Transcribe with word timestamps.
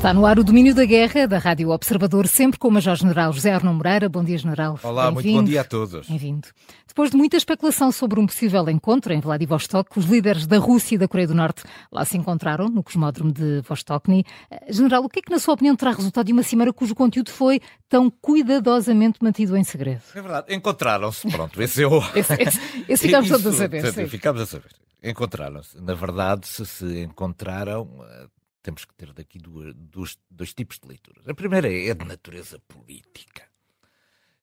Está 0.00 0.14
no 0.14 0.24
ar 0.24 0.38
o 0.38 0.42
domínio 0.42 0.74
da 0.74 0.86
guerra 0.86 1.28
da 1.28 1.36
Rádio 1.36 1.68
Observador, 1.68 2.26
sempre 2.26 2.58
com 2.58 2.68
o 2.68 2.70
Major-General 2.70 3.30
José 3.34 3.52
Arno 3.52 3.74
Moreira. 3.74 4.08
Bom 4.08 4.24
dia, 4.24 4.38
General. 4.38 4.80
Olá, 4.82 5.10
muito 5.10 5.30
bom 5.30 5.44
dia 5.44 5.60
a 5.60 5.64
todos. 5.64 6.08
Bem-vindo. 6.08 6.48
Depois 6.88 7.10
de 7.10 7.18
muita 7.18 7.36
especulação 7.36 7.92
sobre 7.92 8.18
um 8.18 8.24
possível 8.24 8.66
encontro 8.70 9.12
em 9.12 9.20
Vladivostok, 9.20 9.98
os 9.98 10.06
líderes 10.06 10.46
da 10.46 10.56
Rússia 10.56 10.94
e 10.94 10.98
da 10.98 11.06
Coreia 11.06 11.28
do 11.28 11.34
Norte 11.34 11.64
lá 11.92 12.02
se 12.06 12.16
encontraram, 12.16 12.70
no 12.70 12.82
cosmódromo 12.82 13.30
de 13.30 13.60
Vostokny. 13.60 14.24
Eh, 14.50 14.72
General, 14.72 15.04
o 15.04 15.08
que 15.10 15.18
é 15.18 15.22
que, 15.22 15.30
na 15.30 15.38
sua 15.38 15.52
opinião, 15.52 15.76
terá 15.76 15.90
resultado 15.90 16.24
de 16.24 16.32
uma 16.32 16.42
cimeira 16.42 16.72
cujo 16.72 16.94
conteúdo 16.94 17.30
foi 17.30 17.60
tão 17.86 18.08
cuidadosamente 18.08 19.18
mantido 19.22 19.54
em 19.54 19.64
segredo? 19.64 20.00
É 20.14 20.22
verdade, 20.22 20.54
encontraram-se, 20.54 21.28
pronto, 21.28 21.60
esse 21.60 21.82
é 21.82 21.86
o... 21.86 21.98
esse, 22.16 22.32
esse, 22.42 22.84
esse 22.88 23.06
ficamos 23.06 23.28
todos 23.28 23.46
a 23.48 23.52
saber. 23.52 24.08
Ficamos 24.08 24.40
a 24.40 24.46
saber. 24.46 24.70
Encontraram-se. 25.04 25.78
Na 25.78 25.92
verdade, 25.92 26.46
se 26.46 26.64
se 26.64 27.02
encontraram, 27.02 27.86
eh, 28.02 28.39
temos 28.62 28.84
que 28.84 28.94
ter 28.94 29.12
daqui 29.12 29.38
duas, 29.38 29.74
dois, 29.74 30.18
dois 30.30 30.54
tipos 30.54 30.78
de 30.78 30.88
leituras. 30.88 31.26
A 31.28 31.34
primeira 31.34 31.72
é 31.72 31.94
de 31.94 32.04
natureza 32.04 32.58
política. 32.60 33.48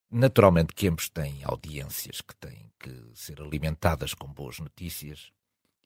Naturalmente 0.10 0.74
que 0.74 0.88
ambos 0.88 1.10
têm 1.10 1.44
audiências 1.44 2.22
que 2.22 2.36
têm 2.36 2.72
que 2.80 2.92
ser 3.14 3.42
alimentadas 3.42 4.14
com 4.14 4.28
boas 4.28 4.60
notícias 4.60 5.32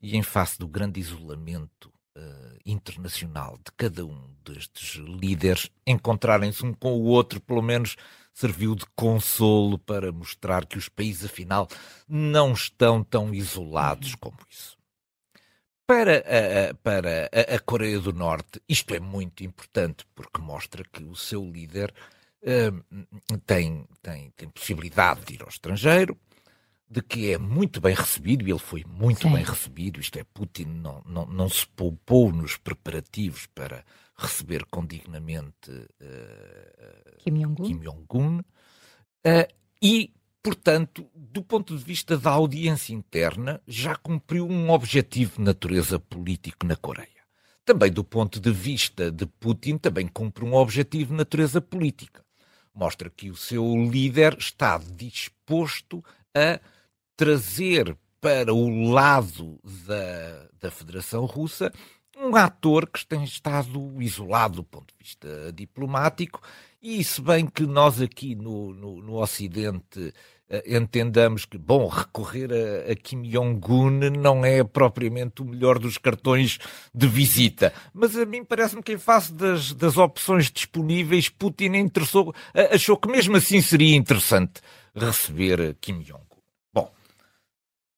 e 0.01 0.15
em 0.15 0.21
face 0.23 0.59
do 0.59 0.67
grande 0.67 0.99
isolamento 0.99 1.91
uh, 2.15 2.59
internacional 2.65 3.57
de 3.57 3.71
cada 3.75 4.05
um 4.05 4.35
destes 4.43 4.95
líderes, 4.95 5.69
encontrarem-se 5.85 6.65
um 6.65 6.73
com 6.73 6.93
o 6.93 7.03
outro, 7.03 7.39
pelo 7.39 7.61
menos 7.61 7.95
serviu 8.33 8.75
de 8.75 8.85
consolo 8.95 9.77
para 9.77 10.11
mostrar 10.11 10.65
que 10.65 10.77
os 10.77 10.87
países, 10.87 11.25
afinal, 11.25 11.67
não 12.07 12.53
estão 12.53 13.03
tão 13.03 13.33
isolados 13.33 14.15
como 14.15 14.37
isso. 14.49 14.80
Para 15.91 16.19
a, 16.19 16.73
para 16.75 17.25
a, 17.25 17.59
Coreia 17.59 17.99
do 17.99 18.13
Norte, 18.13 18.61
isto 18.69 18.95
é 18.95 18.99
muito 19.01 19.43
importante 19.43 20.05
porque 20.15 20.39
mostra 20.39 20.85
que 20.85 21.03
o 21.03 21.17
seu 21.17 21.43
líder 21.43 21.93
uh, 22.43 23.39
tem, 23.45 23.85
tem, 24.01 24.31
tem 24.37 24.47
possibilidade 24.47 25.25
de 25.25 25.33
ir 25.33 25.41
ao 25.43 25.49
estrangeiro, 25.49 26.17
de 26.89 27.01
que 27.01 27.33
é 27.33 27.37
muito 27.37 27.81
bem 27.81 27.93
recebido, 27.93 28.47
e 28.47 28.51
ele 28.51 28.57
foi 28.57 28.85
muito 28.87 29.23
Sim. 29.23 29.33
bem 29.33 29.43
recebido, 29.43 29.99
isto 29.99 30.17
é, 30.17 30.23
Putin 30.23 30.63
não, 30.63 31.03
não, 31.05 31.25
não 31.25 31.49
se 31.49 31.67
poupou 31.67 32.31
nos 32.31 32.55
preparativos 32.55 33.47
para 33.47 33.83
receber 34.15 34.63
com 34.71 34.85
dignamente 34.85 35.71
uh, 35.71 37.17
Kim 37.17 37.33
Jong-un, 37.33 37.65
Kim 37.65 37.79
Jong 37.79 38.39
uh, 38.39 39.53
e 39.81 40.13
portanto, 40.43 41.07
do 41.15 41.43
ponto 41.43 41.77
de 41.77 41.83
vista 41.83 42.17
da 42.17 42.31
audiência 42.31 42.93
interna, 42.93 43.61
já 43.67 43.95
cumpriu 43.95 44.47
um 44.47 44.69
objetivo 44.69 45.37
de 45.37 45.43
natureza 45.43 45.99
político 45.99 46.65
na 46.65 46.75
Coreia. 46.75 47.09
Também 47.63 47.91
do 47.91 48.03
ponto 48.03 48.39
de 48.39 48.51
vista 48.51 49.11
de 49.11 49.25
Putin, 49.25 49.77
também 49.77 50.07
cumpre 50.07 50.43
um 50.43 50.53
objetivo 50.53 51.11
de 51.11 51.17
natureza 51.17 51.61
política. 51.61 52.23
Mostra 52.73 53.09
que 53.09 53.29
o 53.29 53.35
seu 53.35 53.63
líder 53.85 54.35
está 54.37 54.77
disposto 54.77 56.03
a 56.35 56.59
trazer 57.15 57.95
para 58.19 58.53
o 58.53 58.91
lado 58.91 59.59
da, 59.85 60.47
da 60.59 60.71
Federação 60.71 61.25
Russa 61.25 61.71
um 62.17 62.35
ator 62.35 62.87
que 62.87 63.05
tem 63.05 63.23
estado 63.23 64.01
isolado 64.01 64.57
do 64.57 64.63
ponto 64.63 64.93
de 64.93 65.03
vista 65.03 65.51
diplomático 65.53 66.41
e 66.81 67.03
se 67.03 67.21
bem 67.21 67.45
que 67.45 67.63
nós 67.63 68.01
aqui 68.01 68.35
no, 68.35 68.73
no, 68.73 69.01
no 69.01 69.21
Ocidente 69.21 69.99
uh, 69.99 70.13
entendamos 70.65 71.45
que, 71.45 71.57
bom, 71.57 71.87
recorrer 71.87 72.49
a, 72.51 72.91
a 72.91 72.95
Kim 72.95 73.21
Jong-un 73.21 74.09
não 74.09 74.43
é 74.43 74.63
propriamente 74.63 75.41
o 75.41 75.45
melhor 75.45 75.77
dos 75.77 75.97
cartões 75.97 76.57
de 76.93 77.07
visita. 77.07 77.71
Mas 77.93 78.17
a 78.17 78.25
mim 78.25 78.43
parece-me 78.43 78.81
que 78.81 78.93
em 78.93 78.97
face 78.97 79.31
das, 79.31 79.73
das 79.73 79.97
opções 79.97 80.51
disponíveis, 80.51 81.29
Putin 81.29 81.71
uh, 81.73 82.33
achou 82.71 82.97
que 82.97 83.09
mesmo 83.09 83.37
assim 83.37 83.61
seria 83.61 83.95
interessante 83.95 84.61
receber 84.95 85.75
Kim 85.79 85.99
Jong. 85.99 86.30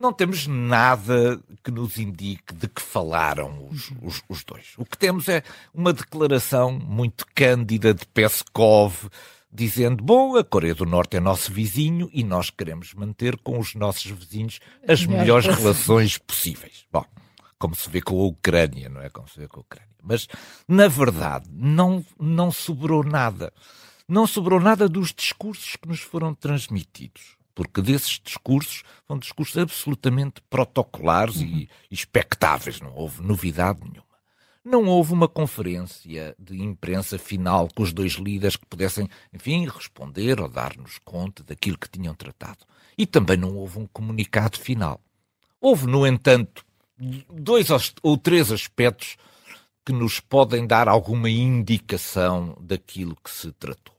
Não 0.03 0.11
temos 0.11 0.47
nada 0.47 1.41
que 1.63 1.71
nos 1.71 1.97
indique 1.97 2.53
de 2.53 2.67
que 2.67 2.81
falaram 2.81 3.69
os, 3.71 3.89
os, 4.01 4.21
os, 4.27 4.43
dois. 4.43 4.73
O 4.77 4.83
que 4.83 4.97
temos 4.97 5.29
é 5.29 5.41
uma 5.73 5.93
declaração 5.93 6.73
muito 6.73 7.25
cândida 7.33 7.93
de 7.93 8.05
Peskov, 8.07 9.07
dizendo: 9.49 10.03
bom, 10.03 10.35
a 10.35 10.43
Coreia 10.43 10.75
do 10.75 10.85
Norte 10.85 11.15
é 11.15 11.21
nosso 11.21 11.53
vizinho 11.53 12.09
e 12.11 12.21
nós 12.21 12.49
queremos 12.49 12.93
manter 12.93 13.37
com 13.37 13.57
os 13.57 13.75
nossos 13.75 14.11
vizinhos 14.11 14.59
as 14.85 15.05
melhores 15.05 15.45
relações 15.45 16.17
possíveis. 16.17 16.85
Bom, 16.91 17.05
como 17.57 17.73
se 17.73 17.89
vê 17.89 18.01
com 18.01 18.19
a 18.19 18.25
Ucrânia, 18.25 18.89
não 18.89 18.99
é? 18.99 19.09
Como 19.09 19.29
se 19.29 19.39
vê 19.39 19.47
com 19.47 19.61
a 19.61 19.61
Ucrânia. 19.61 19.95
Mas, 20.03 20.27
na 20.67 20.89
verdade, 20.89 21.47
não, 21.49 22.05
não 22.19 22.51
sobrou 22.51 23.05
nada. 23.05 23.53
Não 24.05 24.27
sobrou 24.27 24.59
nada 24.59 24.89
dos 24.89 25.13
discursos 25.13 25.77
que 25.77 25.87
nos 25.87 26.01
foram 26.01 26.35
transmitidos 26.35 27.37
porque 27.55 27.81
desses 27.81 28.19
discursos 28.23 28.83
são 29.07 29.17
discursos 29.17 29.57
absolutamente 29.57 30.41
protocolares 30.49 31.37
uhum. 31.37 31.47
e 31.47 31.69
expectáveis, 31.91 32.81
não 32.81 32.93
houve 32.95 33.21
novidade 33.21 33.81
nenhuma. 33.81 34.13
Não 34.65 34.85
houve 34.85 35.11
uma 35.11 35.27
conferência 35.27 36.33
de 36.39 36.61
imprensa 36.61 37.17
final 37.17 37.67
com 37.75 37.83
os 37.83 37.91
dois 37.91 38.13
líderes 38.13 38.55
que 38.55 38.65
pudessem, 38.65 39.09
enfim, 39.33 39.67
responder 39.67 40.39
ou 40.39 40.47
dar-nos 40.47 40.99
conta 40.99 41.43
daquilo 41.43 41.77
que 41.77 41.89
tinham 41.89 42.15
tratado. 42.15 42.65
E 42.97 43.05
também 43.05 43.35
não 43.35 43.57
houve 43.57 43.79
um 43.79 43.85
comunicado 43.87 44.57
final. 44.57 45.01
Houve, 45.59 45.85
no 45.85 46.07
entanto, 46.07 46.65
dois 47.29 47.67
ou 48.01 48.17
três 48.17 48.53
aspectos 48.53 49.17
que 49.85 49.91
nos 49.91 50.21
podem 50.21 50.65
dar 50.65 50.87
alguma 50.87 51.29
indicação 51.29 52.57
daquilo 52.61 53.17
que 53.21 53.29
se 53.29 53.51
tratou. 53.51 53.95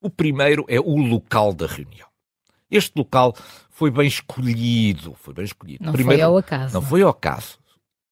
O 0.00 0.10
primeiro 0.10 0.64
é 0.68 0.80
o 0.80 0.96
local 0.96 1.52
da 1.52 1.66
reunião. 1.66 2.05
Este 2.70 2.92
local 2.96 3.34
foi 3.70 3.90
bem 3.90 4.06
escolhido, 4.06 5.14
foi 5.14 5.34
bem 5.34 5.44
escolhido. 5.44 5.84
Não 5.84 5.92
Primeiro, 5.92 6.20
foi 6.20 6.28
ao 6.28 6.38
acaso. 6.38 6.74
Não 6.74 6.82
foi 6.82 7.02
ao 7.02 7.10
acaso, 7.10 7.58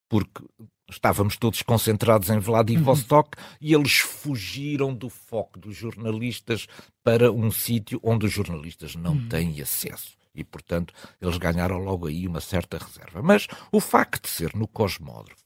porque 0.08 0.44
estávamos 0.88 1.36
todos 1.36 1.62
concentrados 1.62 2.30
em 2.30 2.38
Vladivostok 2.38 3.36
uhum. 3.36 3.44
e 3.60 3.74
eles 3.74 3.96
fugiram 3.98 4.94
do 4.94 5.08
foco 5.08 5.58
dos 5.58 5.76
jornalistas 5.76 6.66
para 7.02 7.32
um 7.32 7.50
sítio 7.50 7.98
onde 8.02 8.26
os 8.26 8.32
jornalistas 8.32 8.94
não 8.94 9.12
uhum. 9.12 9.28
têm 9.28 9.60
acesso. 9.60 10.16
E, 10.34 10.42
portanto, 10.42 10.92
eles 11.20 11.36
ganharam 11.38 11.78
logo 11.78 12.06
aí 12.06 12.26
uma 12.26 12.40
certa 12.40 12.76
reserva. 12.76 13.22
Mas 13.22 13.46
o 13.70 13.80
facto 13.80 14.24
de 14.24 14.30
ser 14.30 14.54
no 14.54 14.66
Cosmódromo 14.66 15.38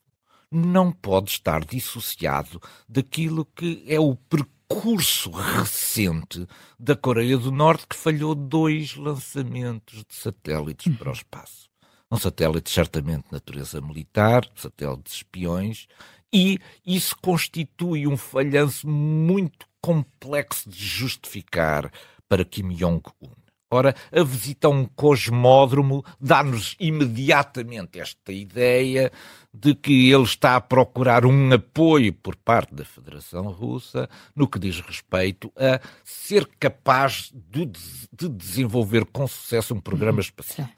não 0.51 0.91
pode 0.91 1.31
estar 1.31 1.63
dissociado 1.63 2.61
daquilo 2.89 3.45
que 3.45 3.85
é 3.87 4.01
o 4.01 4.17
percurso 4.17 4.58
curso 4.69 5.31
recente 5.31 6.47
da 6.79 6.95
Coreia 6.95 7.39
do 7.39 7.51
Norte 7.51 7.87
que 7.89 7.97
falhou 7.97 8.35
dois 8.35 8.95
lançamentos 8.97 10.05
de 10.05 10.15
satélites 10.15 10.95
para 10.97 11.09
o 11.09 11.13
espaço. 11.13 11.71
Um 12.11 12.19
satélite 12.19 12.71
certamente 12.71 13.25
de 13.25 13.33
natureza 13.33 13.81
militar, 13.81 14.47
satélites 14.55 15.15
espiões, 15.15 15.87
e 16.33 16.59
isso 16.87 17.17
constitui 17.23 18.07
um 18.07 18.17
falhanço 18.17 18.87
muito 18.87 19.67
complexo 19.81 20.69
de 20.69 20.85
justificar 20.85 21.91
para 22.29 22.45
Kim 22.45 22.69
Jong-un. 22.75 23.48
Ora, 23.71 23.95
a 24.11 24.23
visita 24.23 24.67
a 24.67 24.71
um 24.71 24.87
cosmódromo 24.87 26.03
dá-nos 26.19 26.75
imediatamente 26.81 28.01
esta 28.01 28.33
ideia 28.33 29.13
de 29.53 29.75
que 29.75 30.11
ele 30.11 30.23
está 30.23 30.57
a 30.57 30.61
procurar 30.61 31.27
um 31.27 31.53
apoio 31.53 32.15
por 32.15 32.35
parte 32.35 32.75
da 32.75 32.85
Federação 32.85 33.51
Russa 33.51 34.09
no 34.35 34.49
que 34.49 34.59
diz 34.59 34.81
respeito 34.81 35.53
a 35.55 35.81
ser 36.03 36.49
capaz 36.59 37.31
de, 37.35 37.67
de 38.11 38.29
desenvolver 38.31 39.05
com 39.05 39.27
sucesso 39.27 39.75
um 39.75 39.81
programa 39.81 40.21
espacial. 40.21 40.69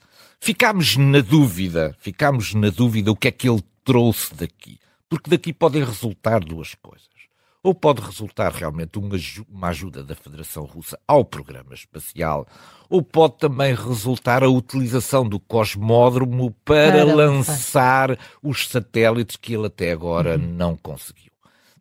Ficámos 0.41 0.97
na 0.97 1.21
dúvida, 1.21 1.95
ficámos 1.97 2.53
na 2.53 2.69
dúvida 2.69 3.09
o 3.09 3.15
que 3.15 3.29
é 3.29 3.31
que 3.31 3.47
ele 3.47 3.63
trouxe 3.85 4.35
daqui, 4.35 4.77
porque 5.07 5.29
daqui 5.29 5.53
podem 5.53 5.81
resultar 5.81 6.41
duas 6.41 6.75
coisas 6.75 7.20
ou 7.63 7.75
pode 7.75 8.01
resultar 8.01 8.51
realmente 8.51 8.97
uma 8.97 9.67
ajuda 9.67 10.03
da 10.03 10.15
Federação 10.15 10.63
Russa 10.63 10.99
ao 11.07 11.23
programa 11.23 11.73
espacial, 11.73 12.47
ou 12.89 13.01
pode 13.01 13.37
também 13.37 13.75
resultar 13.75 14.43
a 14.43 14.49
utilização 14.49 15.27
do 15.27 15.39
cosmódromo 15.39 16.51
para, 16.65 16.91
para 16.91 17.03
lançar 17.03 18.17
os 18.41 18.67
satélites 18.67 19.35
que 19.35 19.53
ele 19.53 19.67
até 19.67 19.91
agora 19.91 20.37
uhum. 20.37 20.47
não 20.53 20.75
conseguiu. 20.75 21.30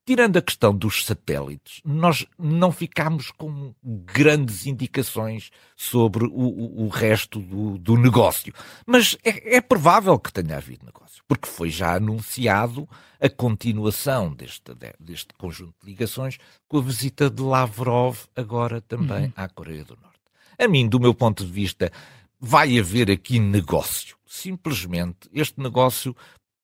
Tirando 0.07 0.39
a 0.39 0.43
questão 0.43 0.75
dos 0.75 1.05
satélites, 1.05 1.81
nós 1.85 2.27
não 2.39 2.73
ficámos 2.73 3.31
com 3.31 3.75
grandes 3.83 4.67
indicações 4.67 5.51
sobre 5.77 6.25
o, 6.25 6.85
o, 6.85 6.89
resto 6.89 7.39
do, 7.39 7.79
do, 7.79 7.97
negócio. 7.97 8.53
Mas 8.87 9.17
é, 9.23 9.57
é, 9.57 9.61
provável 9.61 10.19
que 10.19 10.33
tenha 10.33 10.57
havido 10.57 10.87
negócio, 10.87 11.23
porque 11.29 11.47
foi 11.47 11.71
já 11.71 11.95
anunciado 11.95 12.89
a 13.21 13.29
continuação 13.29 14.35
deste, 14.35 14.73
deste 14.99 15.35
conjunto 15.35 15.75
de 15.83 15.91
ligações 15.91 16.39
com 16.67 16.79
a 16.79 16.83
visita 16.83 17.31
de 17.31 17.43
Lavrov 17.43 18.17
agora 18.35 18.81
também 18.81 19.27
uhum. 19.27 19.33
à 19.37 19.49
Coreia 19.49 19.85
do 19.85 19.97
Norte. 20.01 20.19
A 20.59 20.67
mim, 20.67 20.89
do 20.89 20.99
meu 20.99 21.15
ponto 21.15 21.45
de 21.45 21.53
vista, 21.53 21.93
vai 22.41 22.79
haver 22.79 23.11
aqui 23.11 23.39
negócio. 23.39 24.17
Simplesmente 24.27 25.29
este 25.33 25.61
negócio 25.61 26.17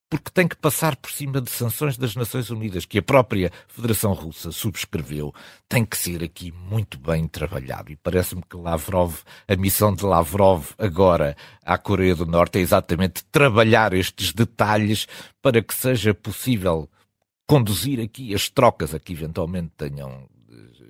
porque 0.09 0.31
tem 0.31 0.47
que 0.47 0.57
passar 0.57 0.97
por 0.97 1.11
cima 1.11 1.41
de 1.41 1.51
sanções 1.51 1.97
das 1.97 2.15
Nações 2.15 2.49
Unidas, 2.51 2.85
que 2.85 2.99
a 2.99 3.03
própria 3.03 3.51
Federação 3.67 4.13
Russa 4.13 4.53
subscreveu, 4.53 5.35
tem 5.69 5.85
que 5.85 5.97
ser 5.97 6.23
aqui 6.23 6.53
muito 6.53 6.99
bem 6.99 7.27
trabalhado. 7.27 7.91
E 7.91 7.97
parece-me 7.97 8.43
que 8.43 8.57
Lavrov, 8.57 9.17
a 9.49 9.57
missão 9.57 9.95
de 9.95 10.05
Lavrov 10.05 10.71
agora 10.79 11.37
à 11.65 11.77
Coreia 11.77 12.15
do 12.15 12.27
Norte 12.27 12.59
é 12.59 12.63
exatamente 12.63 13.25
trabalhar 13.33 13.93
estes 13.93 14.33
detalhes 14.33 15.09
para 15.43 15.61
que 15.61 15.75
seja 15.75 16.15
possível 16.15 16.89
conduzir 17.47 18.01
aqui 18.01 18.35
as 18.35 18.49
trocas 18.49 18.95
a 18.95 19.01
que 19.01 19.13
eventualmente 19.13 19.73
tenham 19.77 20.29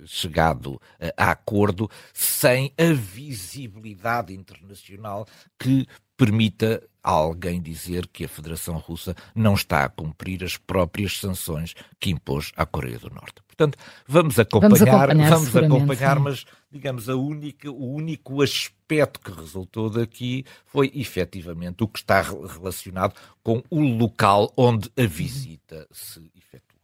chegado 0.07 0.81
a 1.17 1.33
acordo 1.33 1.91
sem 2.15 2.73
a 2.79 2.93
visibilidade 2.93 4.33
internacional 4.33 5.27
que 5.59 5.87
permita 6.17 6.83
a 7.03 7.11
alguém 7.11 7.63
dizer 7.63 8.09
que 8.09 8.25
a 8.25 8.29
Federação 8.29 8.79
Russa 8.79 9.15
não 9.33 9.55
está 9.55 9.85
a 9.85 9.89
cumprir 9.89 10.43
as 10.43 10.57
próprias 10.57 11.19
sanções 11.19 11.73
que 12.01 12.11
impôs 12.11 12.53
à 12.57 12.67
Coreia 12.67 12.99
do 12.99 13.11
Norte. 13.11 13.47
Portanto, 13.47 13.79
vamos 14.07 14.39
acompanhar, 14.39 14.77
vamos 14.77 14.83
acompanhar, 14.83 15.31
vamos 15.31 15.57
acompanhar 15.57 16.19
mas, 16.19 16.45
digamos, 16.71 17.09
a 17.09 17.17
única, 17.17 17.71
o 17.71 17.95
único 17.95 18.43
aspecto 18.43 19.21
que 19.21 19.31
resultou 19.31 19.89
daqui 19.89 20.45
foi 20.67 20.91
efetivamente 20.95 21.85
o 21.85 21.89
que 21.89 22.01
está 22.01 22.21
relacionado 22.21 23.15
com 23.43 23.62
o 23.71 23.81
local 23.81 24.53
onde 24.57 24.91
a 24.99 25.07
visita 25.07 25.87
se 25.91 26.21
efetua. 26.37 26.75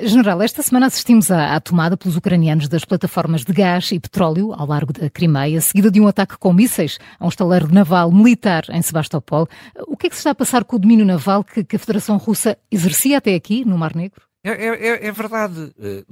General, 0.00 0.40
esta 0.40 0.62
semana 0.62 0.86
assistimos 0.86 1.30
à, 1.30 1.54
à, 1.54 1.60
tomada 1.60 1.94
pelos 1.94 2.16
ucranianos 2.16 2.68
das 2.68 2.86
plataformas 2.86 3.44
de 3.44 3.52
gás 3.52 3.92
e 3.92 4.00
petróleo 4.00 4.54
ao 4.54 4.66
largo 4.66 4.94
da 4.94 5.10
Crimeia, 5.10 5.60
seguida 5.60 5.90
de 5.90 6.00
um 6.00 6.08
ataque 6.08 6.38
com 6.38 6.54
mísseis 6.54 6.98
a 7.18 7.26
um 7.26 7.28
estaleiro 7.28 7.70
naval 7.70 8.10
militar 8.10 8.64
em 8.70 8.80
Sebastopol. 8.80 9.46
O 9.86 9.94
que 9.94 10.06
é 10.06 10.10
que 10.10 10.16
se 10.16 10.20
está 10.20 10.30
a 10.30 10.34
passar 10.34 10.64
com 10.64 10.76
o 10.76 10.78
domínio 10.78 11.04
naval 11.04 11.44
que, 11.44 11.62
que 11.62 11.76
a 11.76 11.78
Federação 11.78 12.16
Russa 12.16 12.56
exercia 12.70 13.18
até 13.18 13.34
aqui, 13.34 13.62
no 13.62 13.76
Mar 13.76 13.94
Negro? 13.94 14.22
É, 14.42 14.52
é, 14.52 15.06
é 15.06 15.12
verdade. 15.12 15.74
Eh, 15.78 16.04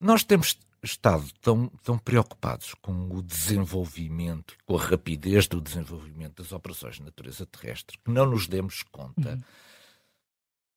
nós 0.00 0.24
temos 0.24 0.58
estado 0.82 1.24
tão, 1.40 1.68
tão 1.84 1.96
preocupados 1.96 2.74
com 2.82 2.92
o 3.12 3.22
desenvolvimento, 3.22 4.56
com 4.66 4.76
a 4.76 4.82
rapidez 4.82 5.46
do 5.46 5.60
desenvolvimento 5.60 6.42
das 6.42 6.50
operações 6.50 6.96
de 6.96 7.04
natureza 7.04 7.46
terrestre, 7.46 7.96
que 8.04 8.10
não 8.10 8.26
nos 8.26 8.48
demos 8.48 8.82
conta. 8.90 9.34
Uhum 9.34 9.40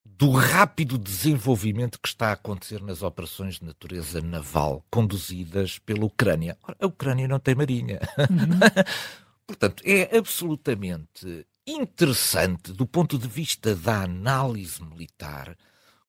do 0.05 0.31
rápido 0.31 0.97
desenvolvimento 0.97 1.99
que 1.99 2.07
está 2.07 2.29
a 2.29 2.33
acontecer 2.33 2.81
nas 2.81 3.01
operações 3.01 3.59
de 3.59 3.65
natureza 3.65 4.21
naval 4.21 4.85
conduzidas 4.89 5.79
pela 5.79 6.05
Ucrânia. 6.05 6.57
A 6.79 6.85
Ucrânia 6.85 7.27
não 7.27 7.39
tem 7.39 7.55
marinha. 7.55 7.99
Uhum. 8.17 8.59
Portanto, 9.47 9.83
é 9.85 10.17
absolutamente 10.17 11.45
interessante, 11.67 12.71
do 12.71 12.85
ponto 12.85 13.17
de 13.17 13.27
vista 13.27 13.75
da 13.75 14.03
análise 14.03 14.83
militar, 14.83 15.57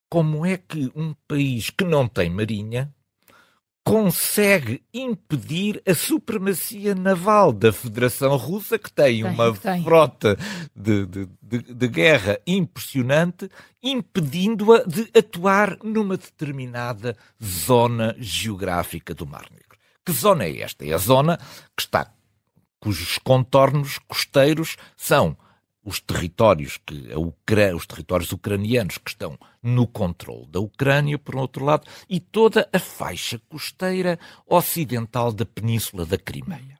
como 0.08 0.44
é 0.44 0.56
que 0.56 0.92
um 0.94 1.14
país 1.26 1.70
que 1.70 1.84
não 1.84 2.06
tem 2.06 2.30
marinha 2.30 2.94
consegue 3.86 4.82
impedir 4.92 5.80
a 5.86 5.94
supremacia 5.94 6.92
naval 6.92 7.52
da 7.52 7.72
Federação 7.72 8.36
Russa, 8.36 8.80
que 8.80 8.90
tem, 8.90 9.22
tem 9.22 9.24
uma 9.24 9.54
tem. 9.54 9.84
frota 9.84 10.36
de, 10.74 11.06
de, 11.06 11.28
de, 11.40 11.58
de, 11.72 11.86
guerra 11.86 12.36
impressionante, 12.44 13.48
impedindo-a 13.80 14.82
de 14.82 15.08
atuar 15.16 15.78
numa 15.84 16.16
determinada 16.16 17.16
zona 17.40 18.16
geográfica 18.18 19.14
do 19.14 19.24
Mar 19.24 19.46
Negro. 19.52 19.78
Que 20.04 20.10
zona 20.10 20.42
é 20.42 20.62
esta? 20.62 20.84
É 20.84 20.92
a 20.92 20.98
zona 20.98 21.38
que 21.76 21.82
está, 21.82 22.12
cujos 22.80 23.18
contornos 23.18 24.00
costeiros 24.08 24.76
são 24.96 25.36
os 25.86 26.00
territórios 26.00 26.78
que 26.84 27.12
a 27.12 27.18
Ucrânia, 27.18 27.76
os 27.76 27.86
territórios 27.86 28.32
ucranianos 28.32 28.98
que 28.98 29.10
estão 29.10 29.38
no 29.62 29.86
controle 29.86 30.48
da 30.48 30.58
Ucrânia, 30.58 31.16
por 31.16 31.36
outro 31.36 31.64
lado, 31.64 31.86
e 32.10 32.18
toda 32.18 32.68
a 32.72 32.78
faixa 32.80 33.40
costeira 33.48 34.18
ocidental 34.44 35.32
da 35.32 35.46
península 35.46 36.04
da 36.04 36.18
Crimeia. 36.18 36.76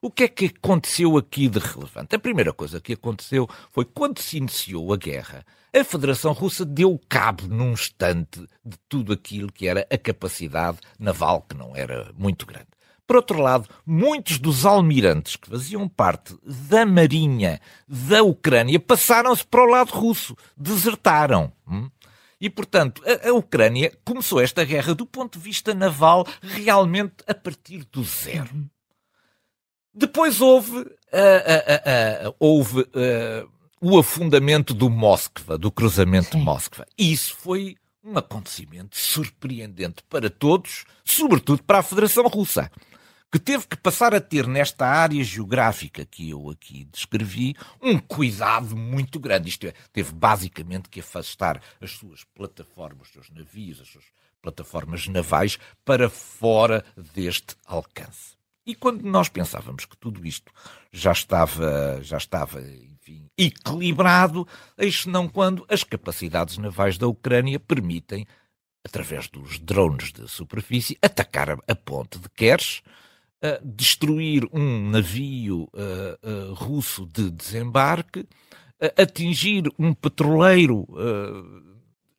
O 0.00 0.10
que 0.10 0.22
é 0.22 0.28
que 0.28 0.46
aconteceu 0.46 1.16
aqui 1.16 1.48
de 1.48 1.58
relevante? 1.58 2.14
A 2.14 2.20
primeira 2.20 2.52
coisa 2.52 2.80
que 2.80 2.92
aconteceu 2.92 3.48
foi 3.72 3.84
quando 3.84 4.20
se 4.20 4.36
iniciou 4.36 4.92
a 4.92 4.96
guerra, 4.96 5.44
a 5.74 5.82
Federação 5.82 6.32
Russa 6.32 6.64
deu 6.64 7.00
cabo 7.08 7.48
num 7.48 7.72
instante 7.72 8.46
de 8.64 8.78
tudo 8.88 9.12
aquilo 9.12 9.50
que 9.50 9.66
era 9.66 9.84
a 9.90 9.98
capacidade 9.98 10.78
naval, 10.98 11.42
que 11.42 11.56
não 11.56 11.74
era 11.74 12.12
muito 12.16 12.46
grande. 12.46 12.68
Por 13.06 13.16
outro 13.16 13.40
lado, 13.40 13.68
muitos 13.86 14.38
dos 14.38 14.66
almirantes 14.66 15.36
que 15.36 15.48
faziam 15.48 15.88
parte 15.88 16.36
da 16.42 16.84
marinha 16.84 17.60
da 17.86 18.22
Ucrânia 18.24 18.80
passaram-se 18.80 19.46
para 19.46 19.62
o 19.62 19.70
lado 19.70 19.90
russo, 19.92 20.36
desertaram. 20.56 21.52
Hum? 21.68 21.88
E, 22.40 22.50
portanto, 22.50 23.00
a, 23.06 23.28
a, 23.28 23.32
Ucrânia 23.32 23.96
começou 24.04 24.40
esta 24.40 24.64
guerra 24.64 24.94
do 24.94 25.06
ponto 25.06 25.38
de 25.38 25.44
vista 25.44 25.72
naval 25.72 26.26
realmente 26.42 27.14
a 27.28 27.34
partir 27.34 27.84
do 27.92 28.02
zero. 28.02 28.50
Depois 29.94 30.40
houve, 30.40 30.76
uh, 30.76 30.82
uh, 30.82 32.28
uh, 32.28 32.36
houve 32.38 32.86
o 33.80 33.98
afundamento 33.98 34.74
do 34.74 34.90
Moskva, 34.90 35.56
do 35.56 35.70
cruzamento 35.70 36.32
Sim. 36.32 36.38
de 36.38 36.44
Moskva. 36.44 36.86
Isso 36.98 37.34
foi 37.36 37.76
um 38.04 38.18
acontecimento 38.18 38.98
surpreendente 38.98 40.02
para 40.10 40.28
todos, 40.28 40.84
sobretudo 41.04 41.62
para 41.62 41.78
a 41.78 41.82
Federação 41.82 42.26
Russa 42.26 42.70
que 43.30 43.38
teve 43.38 43.66
que 43.66 43.76
passar 43.76 44.14
a 44.14 44.20
ter 44.20 44.46
nesta 44.46 44.86
área 44.86 45.22
geográfica 45.22 46.04
que 46.06 46.30
eu 46.30 46.48
aqui 46.50 46.84
descrevi 46.84 47.54
um 47.82 47.98
cuidado 47.98 48.76
muito 48.76 49.18
grande. 49.18 49.48
Isto 49.48 49.66
é, 49.66 49.74
teve 49.92 50.12
basicamente 50.12 50.88
que 50.88 51.00
afastar 51.00 51.60
as 51.80 51.90
suas 51.90 52.24
plataformas, 52.34 53.08
os 53.08 53.12
seus 53.12 53.30
navios, 53.30 53.80
as 53.80 53.88
suas 53.88 54.04
plataformas 54.40 55.08
navais 55.08 55.58
para 55.84 56.08
fora 56.08 56.84
deste 57.14 57.56
alcance. 57.66 58.36
E 58.64 58.74
quando 58.74 59.02
nós 59.02 59.28
pensávamos 59.28 59.84
que 59.84 59.96
tudo 59.96 60.26
isto 60.26 60.52
já 60.92 61.12
estava, 61.12 62.00
já 62.02 62.16
estava 62.16 62.60
enfim, 62.60 63.28
equilibrado, 63.38 64.46
eis 64.76 65.06
não 65.06 65.28
quando 65.28 65.64
as 65.68 65.84
capacidades 65.84 66.58
navais 66.58 66.98
da 66.98 67.06
Ucrânia 67.06 67.60
permitem, 67.60 68.26
através 68.84 69.28
dos 69.28 69.58
drones 69.58 70.12
de 70.12 70.28
superfície, 70.28 70.98
atacar 71.00 71.50
a 71.50 71.74
ponte 71.74 72.18
de 72.18 72.28
Kerch, 72.30 72.82
destruir 73.62 74.48
um 74.52 74.90
navio 74.90 75.68
uh, 75.72 76.54
russo 76.54 77.06
de 77.06 77.30
desembarque, 77.30 78.26
atingir 78.98 79.70
um 79.78 79.94
petroleiro 79.94 80.86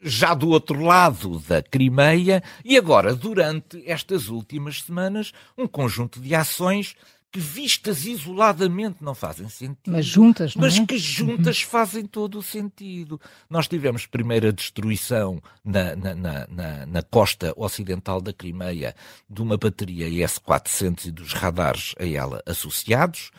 já 0.02 0.34
do 0.34 0.50
outro 0.50 0.82
lado 0.82 1.40
da 1.40 1.62
Crimeia 1.62 2.44
e 2.64 2.78
agora, 2.78 3.16
durante 3.16 3.84
estas 3.86 4.30
últimas 4.30 4.82
semanas, 4.84 5.34
um 5.58 5.68
conjunto 5.68 6.20
de 6.20 6.34
ações 6.36 6.96
que 7.32 7.40
vistas 7.40 8.06
isoladamente 8.06 9.04
não 9.04 9.14
fazem 9.14 9.50
sentido. 9.50 9.92
Mas 9.92 10.06
juntas, 10.06 10.56
não 10.56 10.62
Mas 10.62 10.78
é? 10.78 10.86
que 10.86 10.98
juntas 10.98 11.62
uhum. 11.62 11.70
fazem 11.70 12.06
todo 12.06 12.40
o 12.40 12.44
sentido. 12.44 13.20
Nós 13.50 13.68
tivemos 13.68 14.06
primeiro 14.06 14.48
a 14.48 14.52
destruição 14.52 15.42
na, 15.64 15.96
na, 15.96 16.16
na, 16.16 16.86
na, 16.86 17.04
costa 17.04 17.54
ocidental 17.58 18.22
da 18.22 18.32
Crimeia 18.32 18.96
de 19.30 19.42
uma 19.42 19.58
bateria 19.58 20.08
S-400 20.24 21.06
e 21.06 21.12
dos 21.12 21.34
radares 21.34 21.94
a 22.00 22.06
ela 22.06 22.42
associados. 22.46 23.32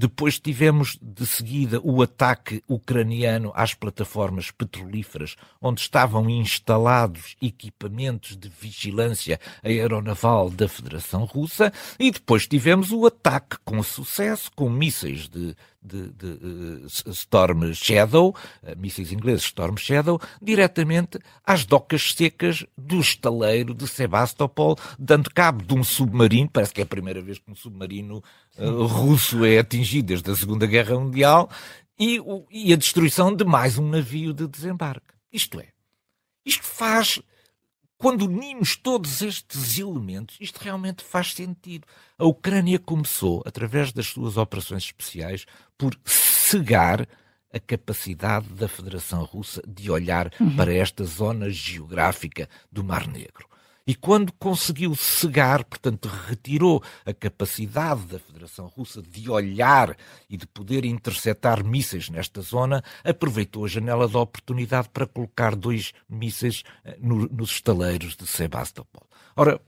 Depois 0.00 0.38
tivemos 0.38 0.96
de 1.02 1.26
seguida 1.26 1.80
o 1.82 2.00
ataque 2.00 2.62
ucraniano 2.68 3.50
às 3.52 3.74
plataformas 3.74 4.48
petrolíferas, 4.48 5.34
onde 5.60 5.80
estavam 5.80 6.30
instalados 6.30 7.34
equipamentos 7.42 8.36
de 8.36 8.48
vigilância 8.48 9.40
aeronaval 9.60 10.50
da 10.50 10.68
Federação 10.68 11.24
Russa, 11.24 11.72
e 11.98 12.12
depois 12.12 12.46
tivemos 12.46 12.92
o 12.92 13.06
ataque 13.06 13.56
com 13.64 13.82
sucesso, 13.82 14.52
com 14.54 14.70
mísseis 14.70 15.28
de 15.28 15.56
de, 15.82 16.10
de 16.12 16.26
uh, 16.26 16.86
Storm 17.12 17.72
Shadow, 17.72 18.34
uh, 18.62 18.78
mísseis 18.78 19.12
ingleses 19.12 19.44
Storm 19.44 19.76
Shadow, 19.76 20.20
diretamente 20.40 21.18
às 21.44 21.64
docas 21.64 22.12
secas 22.12 22.64
do 22.76 23.00
estaleiro 23.00 23.74
de 23.74 23.86
Sebastopol, 23.86 24.76
dando 24.98 25.30
cabo 25.30 25.64
de 25.64 25.74
um 25.74 25.84
submarino, 25.84 26.50
parece 26.50 26.74
que 26.74 26.80
é 26.80 26.84
a 26.84 26.86
primeira 26.86 27.20
vez 27.22 27.38
que 27.38 27.50
um 27.50 27.54
submarino 27.54 28.22
uh, 28.58 28.86
russo 28.86 29.44
é 29.44 29.58
atingido 29.58 30.08
desde 30.08 30.30
a 30.30 30.36
Segunda 30.36 30.66
Guerra 30.66 30.98
Mundial, 30.98 31.48
e, 31.98 32.20
e 32.50 32.72
a 32.72 32.76
destruição 32.76 33.34
de 33.34 33.44
mais 33.44 33.76
um 33.76 33.88
navio 33.88 34.32
de 34.32 34.46
desembarque. 34.46 35.14
Isto 35.32 35.60
é, 35.60 35.68
isto 36.44 36.64
faz 36.64 37.20
quando 37.98 38.26
unimos 38.26 38.76
todos 38.76 39.20
estes 39.20 39.76
elementos, 39.76 40.36
isto 40.40 40.58
realmente 40.58 41.02
faz 41.02 41.34
sentido. 41.34 41.84
A 42.16 42.24
Ucrânia 42.24 42.78
começou, 42.78 43.42
através 43.44 43.92
das 43.92 44.06
suas 44.06 44.36
operações 44.36 44.84
especiais, 44.84 45.44
por 45.76 45.98
cegar 46.04 47.08
a 47.52 47.58
capacidade 47.58 48.48
da 48.50 48.68
Federação 48.68 49.24
Russa 49.24 49.60
de 49.66 49.90
olhar 49.90 50.32
uhum. 50.40 50.54
para 50.54 50.72
esta 50.72 51.04
zona 51.04 51.50
geográfica 51.50 52.48
do 52.70 52.84
Mar 52.84 53.08
Negro. 53.08 53.48
E 53.88 53.94
quando 53.94 54.34
conseguiu 54.34 54.94
cegar, 54.94 55.64
portanto, 55.64 56.10
retirou 56.26 56.82
a 57.06 57.14
capacidade 57.14 58.02
da 58.02 58.18
Federação 58.18 58.66
Russa 58.66 59.00
de 59.00 59.30
olhar 59.30 59.96
e 60.28 60.36
de 60.36 60.46
poder 60.46 60.84
interceptar 60.84 61.64
mísseis 61.64 62.10
nesta 62.10 62.42
zona, 62.42 62.84
aproveitou 63.02 63.64
a 63.64 63.68
janela 63.68 64.06
de 64.06 64.14
oportunidade 64.14 64.90
para 64.90 65.06
colocar 65.06 65.56
dois 65.56 65.94
mísseis 66.06 66.64
eh, 66.84 66.98
no, 67.00 67.26
nos 67.28 67.52
estaleiros 67.52 68.14
de 68.14 68.26
Sebastopol. 68.26 69.08
Ora, 69.34 69.58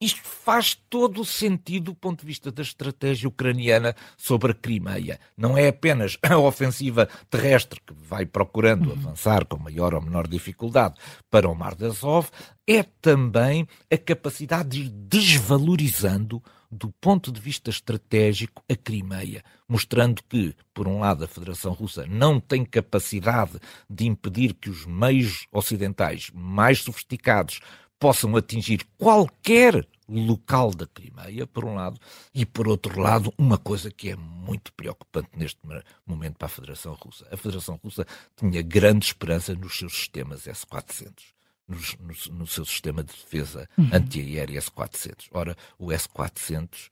isto 0.00 0.20
faz 0.22 0.74
todo 0.74 1.22
o 1.22 1.24
sentido 1.24 1.86
do 1.86 1.94
ponto 1.94 2.20
de 2.20 2.26
vista 2.26 2.52
da 2.52 2.62
estratégia 2.62 3.28
ucraniana 3.28 3.94
sobre 4.16 4.52
a 4.52 4.54
Crimeia. 4.54 5.18
Não 5.36 5.56
é 5.56 5.68
apenas 5.68 6.18
a 6.22 6.36
ofensiva 6.38 7.08
terrestre 7.30 7.80
que 7.80 7.94
vai 7.94 8.26
procurando 8.26 8.90
uhum. 8.90 8.92
avançar 8.92 9.44
com 9.46 9.58
maior 9.58 9.94
ou 9.94 10.02
menor 10.02 10.26
dificuldade 10.28 10.96
para 11.30 11.48
o 11.48 11.54
Mar 11.54 11.74
de 11.74 11.86
Azov, 11.86 12.28
é 12.66 12.82
também 12.82 13.66
a 13.90 13.96
capacidade 13.96 14.70
de 14.70 14.80
ir 14.82 14.88
desvalorizando 14.90 16.42
do 16.70 16.90
ponto 17.00 17.30
de 17.30 17.40
vista 17.40 17.70
estratégico 17.70 18.62
a 18.70 18.74
Crimeia, 18.74 19.42
mostrando 19.68 20.22
que, 20.28 20.54
por 20.74 20.88
um 20.88 20.98
lado, 20.98 21.24
a 21.24 21.28
Federação 21.28 21.72
Russa 21.72 22.06
não 22.06 22.40
tem 22.40 22.64
capacidade 22.64 23.58
de 23.88 24.06
impedir 24.06 24.54
que 24.54 24.68
os 24.68 24.84
meios 24.84 25.46
ocidentais 25.52 26.30
mais 26.34 26.80
sofisticados 26.80 27.60
possam 27.98 28.36
atingir 28.36 28.86
qualquer 28.98 29.86
local 30.08 30.70
da 30.72 30.86
Crimeia, 30.86 31.46
por 31.46 31.64
um 31.64 31.74
lado, 31.74 32.00
e 32.34 32.46
por 32.46 32.68
outro 32.68 33.00
lado, 33.00 33.32
uma 33.36 33.58
coisa 33.58 33.90
que 33.90 34.10
é 34.10 34.16
muito 34.16 34.72
preocupante 34.72 35.30
neste 35.36 35.58
momento 36.06 36.36
para 36.36 36.46
a 36.46 36.50
Federação 36.50 36.94
Russa. 36.94 37.26
A 37.30 37.36
Federação 37.36 37.78
Russa 37.82 38.06
tinha 38.36 38.62
grande 38.62 39.06
esperança 39.06 39.54
nos 39.54 39.76
seus 39.76 39.92
sistemas 39.92 40.46
S-400. 40.46 41.34
No, 41.68 41.76
no, 41.76 42.38
no, 42.38 42.46
seu 42.46 42.64
sistema 42.64 43.02
de 43.02 43.12
defesa 43.12 43.68
uhum. 43.76 43.90
antiaérea 43.92 44.58
S-400. 44.58 45.26
Ora, 45.32 45.56
o 45.76 45.90
S-400 45.90 46.90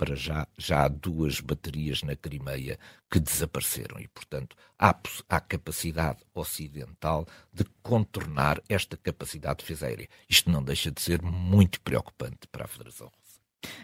para 0.00 0.16
já, 0.16 0.48
já 0.56 0.84
há 0.84 0.88
duas 0.88 1.40
baterias 1.40 2.02
na 2.02 2.16
Crimeia 2.16 2.78
que 3.10 3.20
desapareceram 3.20 4.00
e, 4.00 4.08
portanto, 4.08 4.56
há, 4.78 4.98
há 5.28 5.40
capacidade 5.40 6.20
ocidental 6.32 7.26
de 7.52 7.66
contornar 7.82 8.62
esta 8.66 8.96
capacidade 8.96 9.58
de 9.58 9.64
defesa 9.64 9.88
aérea. 9.88 10.08
Isto 10.26 10.50
não 10.50 10.62
deixa 10.62 10.90
de 10.90 11.02
ser 11.02 11.20
muito 11.20 11.82
preocupante 11.82 12.48
para 12.50 12.64
a 12.64 12.68
Federação 12.68 13.12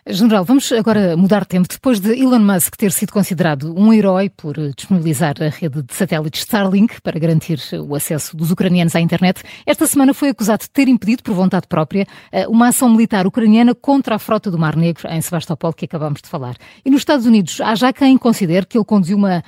General, 0.09 0.45
vamos 0.45 0.71
agora 0.73 1.17
mudar 1.17 1.41
de 1.41 1.49
tempo. 1.49 1.69
Depois 1.69 1.99
de 2.01 2.13
Elon 2.13 2.39
Musk 2.39 2.77
ter 2.77 2.93
sido 2.93 3.13
considerado 3.13 3.75
um 3.77 3.93
herói 3.93 4.31
por 4.31 4.55
disponibilizar 4.77 5.35
a 5.43 5.49
rede 5.49 5.83
de 5.83 5.95
satélites 5.95 6.43
Starlink 6.43 7.01
para 7.03 7.19
garantir 7.19 7.61
o 7.87 7.95
acesso 7.95 8.37
dos 8.37 8.51
ucranianos 8.51 8.95
à 8.95 9.01
internet, 9.01 9.43
esta 9.67 9.87
semana 9.87 10.15
foi 10.15 10.29
acusado 10.29 10.63
de 10.63 10.71
ter 10.71 10.89
impedido, 10.89 11.23
por 11.23 11.35
vontade 11.35 11.67
própria, 11.67 12.07
eh, 12.31 12.47
uma 12.47 12.69
ação 12.69 12.89
militar 12.89 13.27
ucraniana 13.27 13.75
contra 13.75 14.15
a 14.15 14.19
frota 14.19 14.51
do 14.51 14.59
Mar 14.59 14.77
Negro 14.77 15.09
em 15.11 15.21
Sebastopol, 15.21 15.73
que 15.73 15.85
acabamos 15.85 16.23
de 16.23 16.29
falar. 16.29 16.57
E 16.85 16.91
nos 16.91 17.01
Estados 17.01 17.27
Unidos 17.27 17.61
há 17.61 17.75
já 17.75 17.93
quem 17.93 18.17
considere 18.17 18.65
que 18.65 18.79
ele 18.79 18.85
conduziu 18.85 19.17
uma 19.17 19.43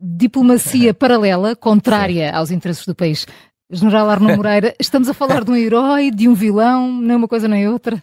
diplomacia 0.00 0.94
paralela, 0.94 1.54
contrária 1.54 2.30
Sim. 2.30 2.36
aos 2.36 2.50
interesses 2.50 2.86
do 2.86 2.94
país. 2.94 3.26
General 3.70 4.08
Arno 4.08 4.32
Moreira, 4.36 4.74
estamos 4.80 5.08
a 5.08 5.14
falar 5.14 5.44
de 5.44 5.50
um 5.50 5.56
herói, 5.56 6.10
de 6.10 6.28
um 6.28 6.34
vilão, 6.34 7.00
nem 7.00 7.16
uma 7.16 7.28
coisa 7.28 7.46
nem 7.46 7.68
outra? 7.68 8.02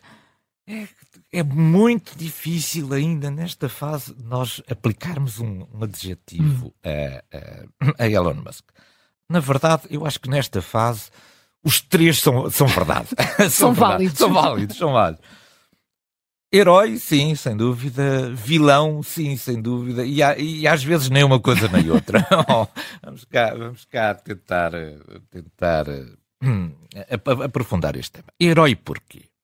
É 1.36 1.44
muito 1.44 2.18
difícil 2.18 2.94
ainda 2.94 3.30
nesta 3.30 3.68
fase 3.68 4.16
nós 4.24 4.62
aplicarmos 4.70 5.38
um, 5.38 5.68
um 5.74 5.84
adjetivo 5.84 6.68
hum. 6.68 6.72
a, 6.82 7.98
a, 8.00 8.06
a, 8.06 8.10
Elon 8.10 8.36
Musk. 8.36 8.64
Na 9.30 9.42
verdade, 9.42 9.84
eu 9.90 10.06
acho 10.06 10.18
que 10.22 10.30
nesta 10.30 10.62
fase 10.62 11.10
os 11.62 11.82
três 11.82 12.22
são, 12.22 12.50
são 12.50 12.68
verdade. 12.68 13.10
são, 13.38 13.50
são 13.50 13.74
verdade. 13.74 13.92
válidos. 13.92 14.18
São 14.18 14.34
válidos, 14.34 14.78
são 14.78 14.94
válidos. 14.94 15.26
Herói, 16.54 16.98
sim, 17.00 17.36
sem 17.36 17.58
dúvida. 17.58 18.30
Vilão, 18.34 19.04
sim, 19.04 19.36
sem 19.36 19.62
dúvida. 19.62 20.06
E, 20.06 20.20
e 20.42 20.66
às 20.66 20.86
vezes 20.86 21.10
nem 21.10 21.26
uma 21.26 21.42
coisa 21.42 21.68
nem 21.68 21.90
outra. 21.90 22.26
oh, 22.48 22.66
vamos, 23.04 23.26
cá, 23.26 23.54
vamos 23.54 23.84
cá 23.84 24.14
tentar, 24.14 24.72
tentar 25.30 25.86
hum, 26.42 26.72
aprofundar 27.44 27.98
este 27.98 28.22
tema. 28.22 28.30
Herói 28.40 28.74
porquê? 28.74 29.35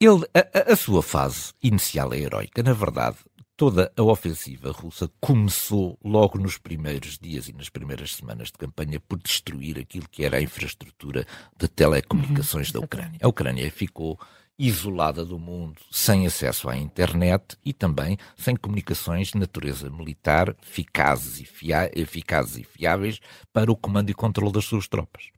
Ele, 0.00 0.24
a, 0.34 0.72
a, 0.72 0.76
sua 0.76 1.02
fase 1.02 1.52
inicial 1.62 2.12
é 2.12 2.18
heroica. 2.18 2.62
Na 2.62 2.72
verdade, 2.72 3.16
toda 3.56 3.92
a 3.96 4.02
ofensiva 4.02 4.72
russa 4.72 5.08
começou 5.20 5.98
logo 6.04 6.38
nos 6.38 6.58
primeiros 6.58 7.16
dias 7.18 7.48
e 7.48 7.52
nas 7.52 7.68
primeiras 7.68 8.14
semanas 8.14 8.48
de 8.48 8.54
campanha 8.54 8.98
por 9.00 9.18
destruir 9.18 9.78
aquilo 9.78 10.08
que 10.10 10.24
era 10.24 10.38
a 10.38 10.42
infraestrutura 10.42 11.24
de 11.56 11.68
telecomunicações 11.68 12.68
uhum. 12.68 12.80
da 12.80 12.84
Ucrânia. 12.84 13.18
A 13.22 13.28
Ucrânia 13.28 13.70
ficou 13.70 14.18
isolada 14.58 15.24
do 15.24 15.38
mundo, 15.38 15.80
sem 15.90 16.26
acesso 16.26 16.68
à 16.68 16.76
internet 16.76 17.56
e 17.64 17.72
também 17.72 18.16
sem 18.36 18.54
comunicações 18.54 19.28
de 19.28 19.38
natureza 19.38 19.90
militar 19.90 20.54
eficazes 20.62 21.40
e, 21.40 21.44
fia 21.44 21.90
eficazes 21.94 22.58
e 22.58 22.64
fiáveis 22.64 23.20
para 23.52 23.70
o 23.70 23.76
comando 23.76 24.10
e 24.10 24.14
controle 24.14 24.52
das 24.52 24.64
suas 24.64 24.86
tropas. 24.86 25.30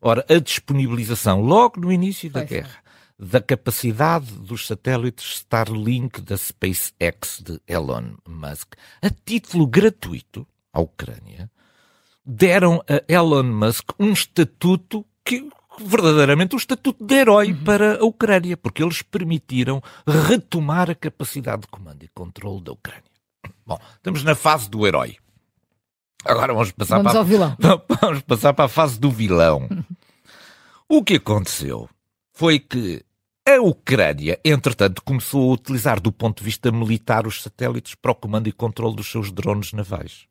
Ora, 0.00 0.24
a 0.28 0.38
disponibilização 0.38 1.42
logo 1.42 1.78
no 1.78 1.92
início 1.92 2.30
da 2.30 2.42
guerra 2.42 2.82
da 3.20 3.38
capacidade 3.38 4.32
dos 4.32 4.66
satélites 4.66 5.34
Starlink 5.34 6.22
da 6.22 6.38
SpaceX 6.38 7.42
de 7.42 7.60
Elon 7.66 8.14
Musk, 8.26 8.72
a 9.02 9.10
título 9.10 9.66
gratuito 9.66 10.46
à 10.72 10.80
Ucrânia, 10.80 11.50
deram 12.24 12.82
a 12.88 13.12
Elon 13.12 13.42
Musk 13.42 13.90
um 13.98 14.12
estatuto 14.12 15.04
que 15.22 15.46
verdadeiramente 15.78 16.54
um 16.54 16.58
estatuto 16.58 17.04
de 17.04 17.14
herói 17.14 17.52
uhum. 17.52 17.62
para 17.62 18.00
a 18.00 18.04
Ucrânia, 18.04 18.56
porque 18.56 18.82
eles 18.82 19.02
permitiram 19.02 19.82
retomar 20.06 20.90
a 20.90 20.94
capacidade 20.94 21.62
de 21.62 21.68
comando 21.68 22.02
e 22.02 22.08
controle 22.08 22.62
da 22.62 22.72
Ucrânia. 22.72 23.04
Bom, 23.66 23.78
estamos 23.96 24.24
na 24.24 24.34
fase 24.34 24.70
do 24.70 24.86
herói. 24.86 25.18
Agora 26.24 26.54
vamos 26.54 26.72
passar 26.72 26.96
vamos 26.96 27.12
para 27.12 27.20
ao 27.20 27.24
vilão. 27.24 27.56
Vamos 28.00 28.22
passar 28.22 28.52
para 28.52 28.64
a 28.66 28.68
fase 28.68 28.98
do 28.98 29.10
vilão. 29.10 29.68
o 30.88 31.02
que 31.02 31.14
aconteceu 31.14 31.88
foi 32.32 32.58
que 32.58 33.04
a 33.50 33.60
Ucrânia, 33.60 34.38
entretanto, 34.44 35.02
começou 35.02 35.50
a 35.50 35.54
utilizar 35.54 36.00
do 36.00 36.12
ponto 36.12 36.38
de 36.38 36.44
vista 36.44 36.70
militar 36.70 37.26
os 37.26 37.42
satélites 37.42 37.96
para 37.96 38.12
o 38.12 38.14
comando 38.14 38.48
e 38.48 38.52
controle 38.52 38.94
dos 38.94 39.10
seus 39.10 39.32
drones 39.32 39.72
navais. 39.72 40.26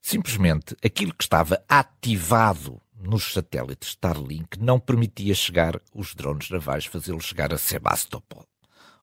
Simplesmente 0.00 0.76
aquilo 0.84 1.14
que 1.14 1.24
estava 1.24 1.62
ativado 1.68 2.80
nos 3.00 3.32
satélites 3.32 3.90
Starlink 3.90 4.60
não 4.60 4.78
permitia 4.78 5.34
chegar 5.34 5.80
os 5.94 6.14
drones 6.14 6.50
navais, 6.50 6.84
fazê-los 6.84 7.24
chegar 7.24 7.52
a 7.52 7.58
Sebastopol. 7.58 8.44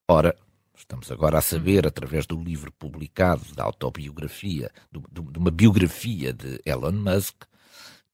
Ora, 0.08 0.36
estamos 0.76 1.12
agora 1.12 1.40
a 1.40 1.42
saber, 1.42 1.88
através 1.88 2.26
do 2.26 2.42
livro 2.42 2.72
publicado 2.72 3.44
da 3.56 3.64
autobiografia, 3.64 4.72
de 4.92 5.40
uma 5.40 5.52
biografia 5.52 6.32
de 6.32 6.62
Elon 6.66 6.92
Musk, 6.92 7.44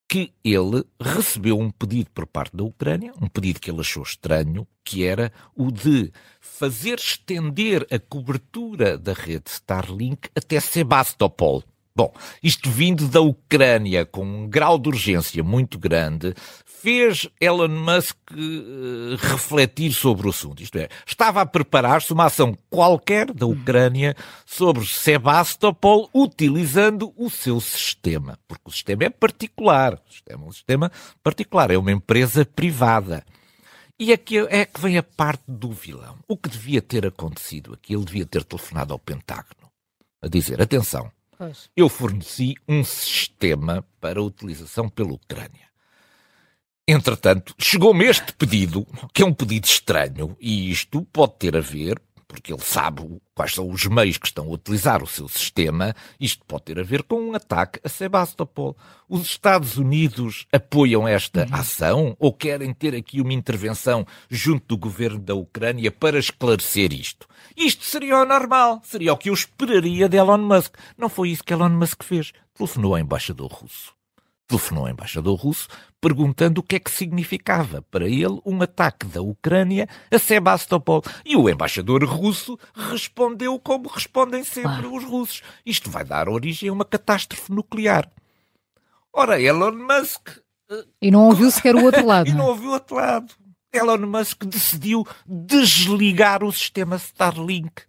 que 0.08 0.34
ele 0.44 0.84
recebeu 1.00 1.60
um 1.60 1.72
pedido 1.72 2.10
por 2.12 2.28
parte 2.28 2.56
da 2.56 2.64
Ucrânia, 2.64 3.14
um 3.22 3.28
pedido 3.28 3.60
que 3.60 3.72
ele 3.72 3.82
achou 3.82 4.04
estranho, 4.04 4.68
que 4.84 5.04
era 5.04 5.32
o 5.56 5.72
de 5.72 6.12
fazer 6.40 7.00
estender 7.00 7.86
a 7.92 8.00
cobertura 8.00 8.98
da 8.98 9.14
rede 9.14 9.50
Starlink 9.50 10.30
até 10.36 10.60
Sebastopol. 10.60 11.64
Bom, 11.98 12.14
isto 12.44 12.70
vindo 12.70 13.08
da 13.08 13.22
Ucrânia 13.22 14.06
com 14.06 14.25
um 14.25 14.50
grau 14.50 14.78
de 14.78 14.90
urgência 14.90 15.42
muito 15.42 15.80
grande, 15.80 16.34
fez 16.66 17.30
Elon 17.40 17.70
Musk 17.70 18.18
uh, 18.34 19.16
refletir 19.16 19.94
sobre 19.94 20.28
o 20.28 20.30
assunto. 20.30 20.62
Isto 20.62 20.78
é, 20.78 20.90
estava 21.08 21.40
a 21.40 21.46
preparar-se 21.46 22.12
uma 22.12 22.25
ação 22.25 22.54
qualquer 22.70 23.32
da 23.32 23.46
Ucrânia 23.46 24.14
sobre 24.46 24.86
Sebastopol 24.86 26.10
utilizando 26.14 27.14
o 27.16 27.30
seu 27.30 27.62
sistema. 27.62 28.38
Porque 28.46 28.70
o 28.70 28.72
sistema 28.72 29.06
é 29.06 29.10
particular. 29.10 29.94
O 29.94 30.12
sistema 30.12 30.44
é 30.44 30.48
um 30.50 30.52
sistema 30.52 30.92
particular. 31.24 31.72
É 31.72 31.78
uma 31.78 31.94
empresa 31.94 32.46
privada. 32.46 33.25
E 33.98 34.12
aqui 34.12 34.38
é 34.50 34.66
que 34.66 34.82
vem 34.82 34.98
a 34.98 35.04
parte 35.04 35.46
do 35.48 35.72
vilão. 35.72 36.18
O 36.28 36.36
que 36.36 36.50
devia 36.50 36.82
ter 36.82 37.08
acontecido 37.08 37.74
aqui? 37.74 37.94
Ele 37.94 38.04
devia 38.04 38.25
ter 38.25 38.44
telefonado 38.44 38.92
ao 38.92 39.00
Pentágono 39.00 39.72
a 40.22 40.28
dizer: 40.28 40.62
atenção, 40.62 41.10
pois. 41.38 41.70
eu 41.75 41.89
forneci 41.89 42.56
um 42.68 42.84
sistema 42.84 43.86
para 44.00 44.22
utilização 44.22 44.89
pela 44.89 45.13
Ucrânia. 45.13 45.65
Entretanto, 46.88 47.56
chegou-me 47.58 48.06
este 48.06 48.32
pedido, 48.34 48.86
que 49.12 49.24
é 49.24 49.25
um 49.25 49.34
pedido 49.34 49.65
estranho, 49.65 50.38
e 50.39 50.70
isto 50.70 51.01
pode 51.12 51.34
ter 51.39 51.58
a 51.58 51.62
ver, 51.62 52.00
porque 52.36 52.54
ele 52.54 52.62
sabe 52.62 53.01
quais 53.34 53.54
são 53.54 53.70
os 53.70 53.86
meios 53.86 54.18
que 54.18 54.27
estão 54.27 54.46
a 54.46 54.51
utilizar 54.51 55.01
o 55.01 55.08
seu 55.08 55.27
sistema, 55.27 55.96
isto 56.20 56.44
pode 56.46 56.65
ter 56.65 56.80
a 56.80 56.84
ver 56.84 57.04
com 57.04 57.15
um 57.15 57.34
ataque 57.34 57.80
a 57.84 57.89
Sebastopol. 57.89 58.75
Os 59.08 59.22
Estados 59.22 59.77
Unidos 59.77 60.46
apoiam 60.51 61.08
esta 61.08 61.46
uhum. 61.46 61.56
ação 61.56 62.18
ou 62.20 62.34
querem 62.34 62.74
ter 62.74 62.94
aqui 62.94 63.22
uma 63.22 63.34
intervenção 63.34 64.06
junto 64.30 64.68
do 64.68 64.77
governo 64.77 65.20
da 65.20 65.34
Ucrânia 65.34 65.92
para 65.92 66.20
esclarecer 66.20 66.92
isto? 66.92 67.27
Isto 67.56 67.86
seria 67.86 68.18
o 68.18 68.25
normal, 68.25 68.82
seria 68.84 69.13
o 69.13 69.18
que 69.18 69.30
eu 69.30 69.34
esperaria 69.34 70.10
de 70.10 70.18
Elon 70.18 70.38
Musk. 70.38 70.75
Não 70.98 71.08
foi 71.08 71.30
isso 71.30 71.44
que 71.44 71.54
Elon 71.54 71.70
Musk 71.70 72.04
fez. 72.04 72.34
Telefonou 72.54 72.96
ao 72.96 73.00
embaixador 73.00 73.51
russo 73.51 73.96
telefonou 74.48 74.86
ao 74.86 74.92
embaixador 74.92 75.36
russo 75.36 75.68
perguntando 76.06 76.62
o 76.62 76.64
que 76.64 76.75
é 76.75 76.80
que 76.80 76.92
significava 76.92 77.82
para 77.90 78.08
ele 78.08 78.40
um 78.46 78.62
ataque 78.62 79.08
da 79.08 79.22
Ucrânia 79.22 79.88
a 80.12 80.20
Sebastopol. 80.20 81.02
E 81.25 81.36
o 81.36 81.50
embaixador 81.50 82.04
russo 82.06 82.60
respondeu 82.75 83.60
como 83.60 83.90
respondem 83.90 84.44
sempre 84.44 84.86
os 84.86 85.04
russos. 85.04 85.42
Isto 85.66 85.90
vai 85.90 86.06
dar 86.06 86.30
origem 86.30 86.70
a 86.70 86.74
uma 86.74 86.86
catástrofe 86.86 87.52
nuclear. 87.52 88.08
Ora, 89.12 89.42
Elon 89.42 89.72
Musk. 89.72 90.30
E 91.02 91.10
não 91.10 91.25
ouviu 91.25 91.50
sequer 91.52 91.75
o 91.75 91.84
outro 91.84 92.06
lado. 92.06 92.30
e 92.30 92.34
não 92.34 92.48
ouviu 92.48 92.70
o 92.70 92.74
outro 92.74 92.98
lado. 92.98 93.34
Elon 93.74 94.06
Musk 94.06 94.44
decidiu 94.44 95.08
desligar 95.25 96.44
o 96.44 96.52
sistema 96.52 96.98
Starlink. 96.98 97.82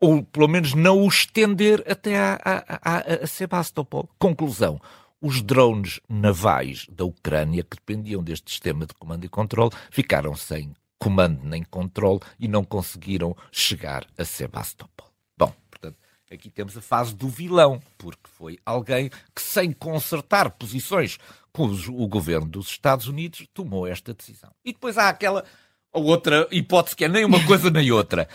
Ou 0.00 0.24
pelo 0.24 0.48
menos 0.48 0.74
não 0.74 1.00
o 1.00 1.06
estender 1.06 1.84
até 1.88 2.18
a, 2.18 2.40
a, 2.44 2.96
a, 2.96 2.98
a 3.22 3.26
Sebastopol. 3.28 4.08
Conclusão 4.18 4.80
os 5.22 5.40
drones 5.40 6.00
navais 6.08 6.86
da 6.90 7.04
Ucrânia, 7.04 7.62
que 7.62 7.76
dependiam 7.76 8.22
deste 8.22 8.50
sistema 8.50 8.84
de 8.84 8.92
comando 8.94 9.24
e 9.24 9.28
controle, 9.28 9.70
ficaram 9.90 10.34
sem 10.34 10.74
comando 10.98 11.40
nem 11.44 11.62
controle 11.62 12.20
e 12.38 12.46
não 12.46 12.64
conseguiram 12.64 13.36
chegar 13.50 14.06
a 14.18 14.24
Sebastopol. 14.24 15.08
Bom, 15.38 15.52
portanto, 15.70 15.96
aqui 16.30 16.50
temos 16.50 16.76
a 16.76 16.80
fase 16.80 17.14
do 17.14 17.28
vilão, 17.28 17.80
porque 17.96 18.28
foi 18.36 18.58
alguém 18.66 19.10
que, 19.34 19.42
sem 19.42 19.72
consertar 19.72 20.50
posições 20.50 21.18
com 21.52 21.64
o 21.64 22.08
governo 22.08 22.46
dos 22.46 22.68
Estados 22.68 23.06
Unidos, 23.06 23.46
tomou 23.54 23.86
esta 23.86 24.14
decisão. 24.14 24.50
E 24.64 24.72
depois 24.72 24.98
há 24.98 25.08
aquela 25.08 25.44
outra 25.92 26.48
hipótese 26.50 26.96
que 26.96 27.04
é 27.04 27.08
nem 27.08 27.24
uma 27.24 27.44
coisa 27.46 27.70
nem 27.70 27.90
outra. 27.92 28.28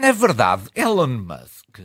Na 0.00 0.12
verdade, 0.12 0.68
Elon 0.74 1.06
Musk 1.06 1.80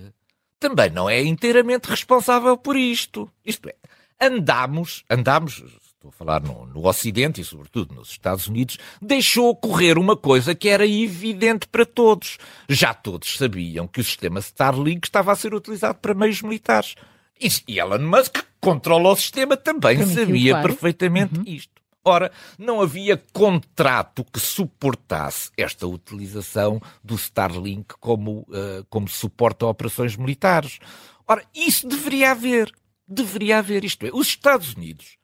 também 0.59 0.89
não 0.89 1.09
é 1.09 1.21
inteiramente 1.23 1.85
responsável 1.89 2.57
por 2.57 2.75
isto. 2.75 3.29
Isto 3.45 3.69
é, 3.69 3.75
andámos, 4.19 5.03
andámos, 5.09 5.63
estou 5.83 6.09
a 6.09 6.11
falar 6.11 6.41
no, 6.41 6.65
no, 6.67 6.87
Ocidente 6.87 7.41
e 7.41 7.43
sobretudo 7.43 7.95
nos 7.95 8.09
Estados 8.09 8.47
Unidos, 8.47 8.77
deixou 9.01 9.49
ocorrer 9.49 9.97
uma 9.97 10.15
coisa 10.15 10.53
que 10.53 10.69
era 10.69 10.85
evidente 10.85 11.67
para 11.67 11.85
todos. 11.85 12.37
Já 12.69 12.93
todos 12.93 13.37
sabiam 13.37 13.87
que 13.87 14.01
o 14.01 14.03
sistema 14.03 14.39
Starlink 14.39 15.07
estava 15.07 15.31
a 15.31 15.35
ser 15.35 15.53
utilizado 15.53 15.99
para 15.99 16.13
meios 16.13 16.41
militares. 16.41 16.95
E 17.67 17.79
Elon 17.79 17.99
Musk, 17.99 18.33
que 18.33 18.43
controla 18.61 19.09
o 19.09 19.15
sistema, 19.15 19.57
também 19.57 19.97
Permitiu, 19.97 20.25
sabia 20.25 20.51
claro. 20.53 20.67
perfeitamente 20.67 21.37
uhum. 21.37 21.43
isto. 21.45 21.75
Ora, 22.07 22.31
não 22.59 22.81
havia 22.81 23.21
contrato 23.33 24.23
que 24.31 24.39
suportasse 24.39 25.49
esta 25.57 25.87
utilização 25.87 26.79
do 27.03 27.15
Starlink 27.15 27.95
como, 27.99 28.41
uh, 28.41 28.85
como 28.91 29.07
suporte 29.07 29.65
a 29.65 29.67
operações 29.67 30.15
militares. 30.15 30.77
Ora, 31.27 31.43
isso 31.53 31.87
deveria 31.87 32.31
haver 32.31 32.71
deveria 33.07 33.59
haver. 33.59 33.83
Isto 33.83 34.05
é, 34.05 34.09
os 34.13 34.27
Estados 34.27 34.73
Unidos, 34.73 35.17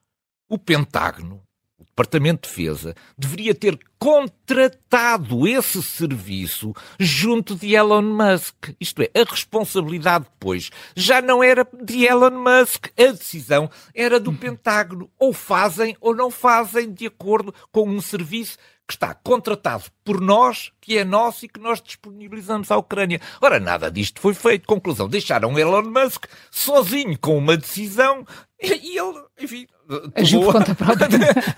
o 0.48 0.58
Pentágono, 0.58 1.44
o 1.78 1.84
Departamento 1.84 2.48
de 2.48 2.50
Defesa, 2.50 2.96
deveria 3.18 3.56
ter 3.56 3.80
contratado 3.98 5.48
esse 5.48 5.82
serviço 5.82 6.74
junto 7.00 7.56
de 7.56 7.76
Elon 7.76 8.02
Musk. 8.02 8.70
Isto 8.80 9.02
é, 9.02 9.12
a 9.20 9.24
responsabilidade 9.24 10.26
depois 10.26 10.70
já 10.96 11.22
não 11.22 11.44
era 11.44 11.68
de 11.84 12.06
Elon 12.06 12.32
Musk, 12.32 12.88
a 12.98 13.12
decisão 13.12 13.70
era 13.94 14.20
do 14.20 14.34
Pentágono. 14.34 15.10
Ou 15.18 15.34
fazem 15.34 15.96
ou 16.00 16.16
não 16.16 16.30
fazem 16.30 16.92
de 16.92 17.08
acordo 17.08 17.54
com 17.72 17.90
um 17.90 18.02
serviço 18.02 18.58
que 18.92 18.96
está 18.96 19.14
contratado 19.14 19.86
por 20.04 20.20
nós, 20.20 20.72
que 20.82 20.98
é 20.98 21.06
nosso 21.06 21.46
e 21.46 21.48
que 21.48 21.60
nós 21.60 21.82
disponibilizamos 21.82 22.70
à 22.70 22.78
Ucrânia. 22.78 23.22
Ora, 23.40 23.60
nada 23.60 23.90
disto 23.90 24.20
foi 24.20 24.34
feito. 24.34 24.68
Conclusão, 24.68 25.08
deixaram 25.08 25.58
Elon 25.58 25.84
Musk 25.84 26.26
sozinho 26.50 27.18
com 27.18 27.38
uma 27.38 27.56
decisão 27.56 28.26
e 28.62 28.98
ele, 28.98 29.24
enfim... 29.40 29.68
Agiu 30.16 30.42
por 30.42 30.54
conta 30.54 30.76
própria. 30.76 31.08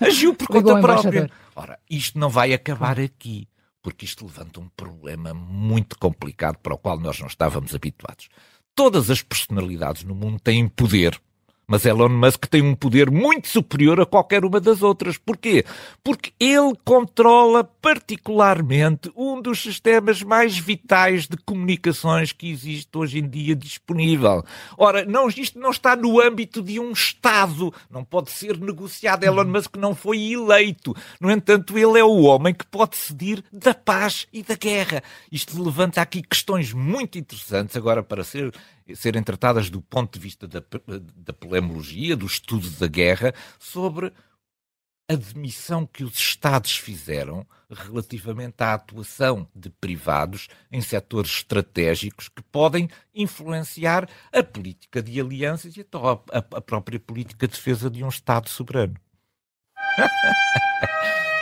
agiu 0.00 0.34
por 0.34 0.46
conta 0.48 0.80
própria. 0.80 1.30
Ora, 1.54 1.78
isto 1.88 2.18
não 2.18 2.28
vai 2.28 2.52
acabar 2.52 2.98
aqui, 2.98 3.48
porque 3.82 4.04
isto 4.04 4.24
levanta 4.24 4.60
um 4.60 4.68
problema 4.76 5.34
muito 5.34 5.98
complicado 5.98 6.58
para 6.58 6.74
o 6.74 6.78
qual 6.78 6.98
nós 6.98 7.18
não 7.20 7.26
estávamos 7.26 7.74
habituados. 7.74 8.28
Todas 8.74 9.10
as 9.10 9.22
personalidades 9.22 10.02
no 10.02 10.14
mundo 10.14 10.40
têm 10.40 10.68
poder 10.68 11.20
mas 11.66 11.84
Elon 11.84 12.08
Musk 12.08 12.46
tem 12.46 12.62
um 12.62 12.74
poder 12.74 13.10
muito 13.10 13.48
superior 13.48 14.00
a 14.00 14.06
qualquer 14.06 14.44
uma 14.44 14.60
das 14.60 14.82
outras. 14.82 15.16
Porquê? 15.16 15.64
Porque 16.02 16.32
ele 16.38 16.72
controla 16.84 17.64
particularmente 17.64 19.10
um 19.16 19.40
dos 19.40 19.62
sistemas 19.62 20.22
mais 20.22 20.58
vitais 20.58 21.26
de 21.26 21.36
comunicações 21.38 22.32
que 22.32 22.50
existe 22.50 22.96
hoje 22.96 23.18
em 23.18 23.28
dia 23.28 23.56
disponível. 23.56 24.44
Ora, 24.76 25.04
não, 25.04 25.28
isto 25.28 25.58
não 25.58 25.70
está 25.70 25.96
no 25.96 26.20
âmbito 26.20 26.62
de 26.62 26.78
um 26.78 26.92
Estado. 26.92 27.72
Não 27.90 28.04
pode 28.04 28.30
ser 28.30 28.58
negociado. 28.58 29.24
Elon 29.24 29.44
Musk 29.44 29.76
não 29.76 29.94
foi 29.94 30.32
eleito. 30.32 30.94
No 31.20 31.30
entanto, 31.30 31.78
ele 31.78 31.98
é 31.98 32.04
o 32.04 32.22
homem 32.22 32.54
que 32.54 32.66
pode 32.66 32.92
decidir 32.92 33.42
da 33.52 33.74
paz 33.74 34.26
e 34.32 34.42
da 34.42 34.54
guerra. 34.54 35.02
Isto 35.30 35.62
levanta 35.62 36.00
aqui 36.00 36.22
questões 36.22 36.72
muito 36.72 37.18
interessantes 37.18 37.76
agora 37.76 38.02
para 38.02 38.24
ser 38.24 38.52
serem 38.94 39.22
tratadas 39.22 39.70
do 39.70 39.80
ponto 39.80 40.12
de 40.14 40.18
vista 40.18 40.46
da, 40.46 40.62
da 41.16 41.32
polemologia, 41.32 42.16
do 42.16 42.26
estudo 42.26 42.68
da 42.70 42.86
guerra, 42.86 43.32
sobre 43.58 44.12
a 45.08 45.14
demissão 45.14 45.86
que 45.86 46.02
os 46.02 46.14
Estados 46.14 46.76
fizeram 46.76 47.46
relativamente 47.70 48.56
à 48.58 48.74
atuação 48.74 49.48
de 49.54 49.68
privados 49.68 50.48
em 50.72 50.80
setores 50.80 51.30
estratégicos 51.30 52.28
que 52.28 52.42
podem 52.42 52.88
influenciar 53.14 54.08
a 54.32 54.42
política 54.42 55.02
de 55.02 55.20
alianças 55.20 55.76
e 55.76 55.82
até 55.82 55.98
a, 55.98 56.38
a 56.38 56.60
própria 56.60 56.98
política 56.98 57.46
de 57.46 57.54
defesa 57.54 57.90
de 57.90 58.02
um 58.02 58.08
Estado 58.08 58.48
soberano. 58.48 58.96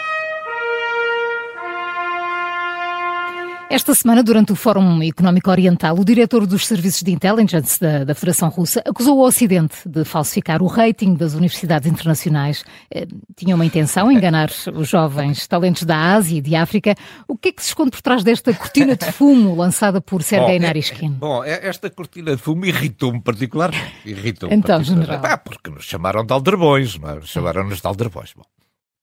Esta 3.73 3.95
semana, 3.95 4.23
durante 4.23 4.53
o 4.53 4.55
Fórum 4.55 5.03
Económico 5.03 5.51
Oriental, 5.51 5.99
o 5.99 6.05
diretor 6.05 6.47
dos 6.47 6.67
Serviços 6.67 7.03
de 7.03 7.11
Intelligence 7.11 7.81
da, 7.81 8.05
da, 8.05 8.15
Federação 8.15 8.51
Russa 8.51 8.83
acusou 8.85 9.17
o 9.17 9.27
Ocidente 9.27 9.89
de 9.89 10.05
falsificar 10.05 10.61
o 10.61 10.67
rating 10.67 11.15
das 11.15 11.33
universidades 11.33 11.91
internacionais. 11.91 12.67
Eh, 12.95 13.07
tinha 13.35 13.55
uma 13.55 13.65
intenção, 13.65 14.13
enganar 14.13 14.51
os 14.77 14.91
jovens 14.91 15.47
talentos 15.47 15.85
da 15.85 15.97
Ásia 15.97 16.37
e 16.37 16.43
de 16.43 16.55
África. 16.55 16.95
O 17.27 17.35
que 17.35 17.49
é 17.49 17.53
que 17.53 17.63
se 17.63 17.69
esconde 17.69 17.93
por 17.93 18.03
trás 18.03 18.23
desta 18.23 18.53
cortina 18.53 18.95
de 18.95 19.11
fumo 19.11 19.57
lançada 19.57 20.03
por 20.03 20.23
Sergei 20.23 20.59
bom, 20.59 20.67
Narishkin? 20.67 21.11
bom, 21.13 21.43
é, 21.43 21.67
esta 21.67 21.89
cortina 21.89 22.37
de 22.37 22.43
fumo 22.43 22.67
irritou-me 22.67 23.23
particularmente. 23.23 23.91
Irritou 24.05 24.51
então, 24.53 24.81
particular. 24.81 25.07
general. 25.07 25.33
Ah, 25.33 25.39
porque 25.39 25.71
nos 25.71 25.85
chamaram 25.85 26.27
de 26.27 26.33
aldrabões, 26.35 26.97
é? 26.97 27.21
Chamaram-nos 27.23 27.81
de 27.81 27.87
aldrabões. 27.87 28.35
Bom 28.37 28.45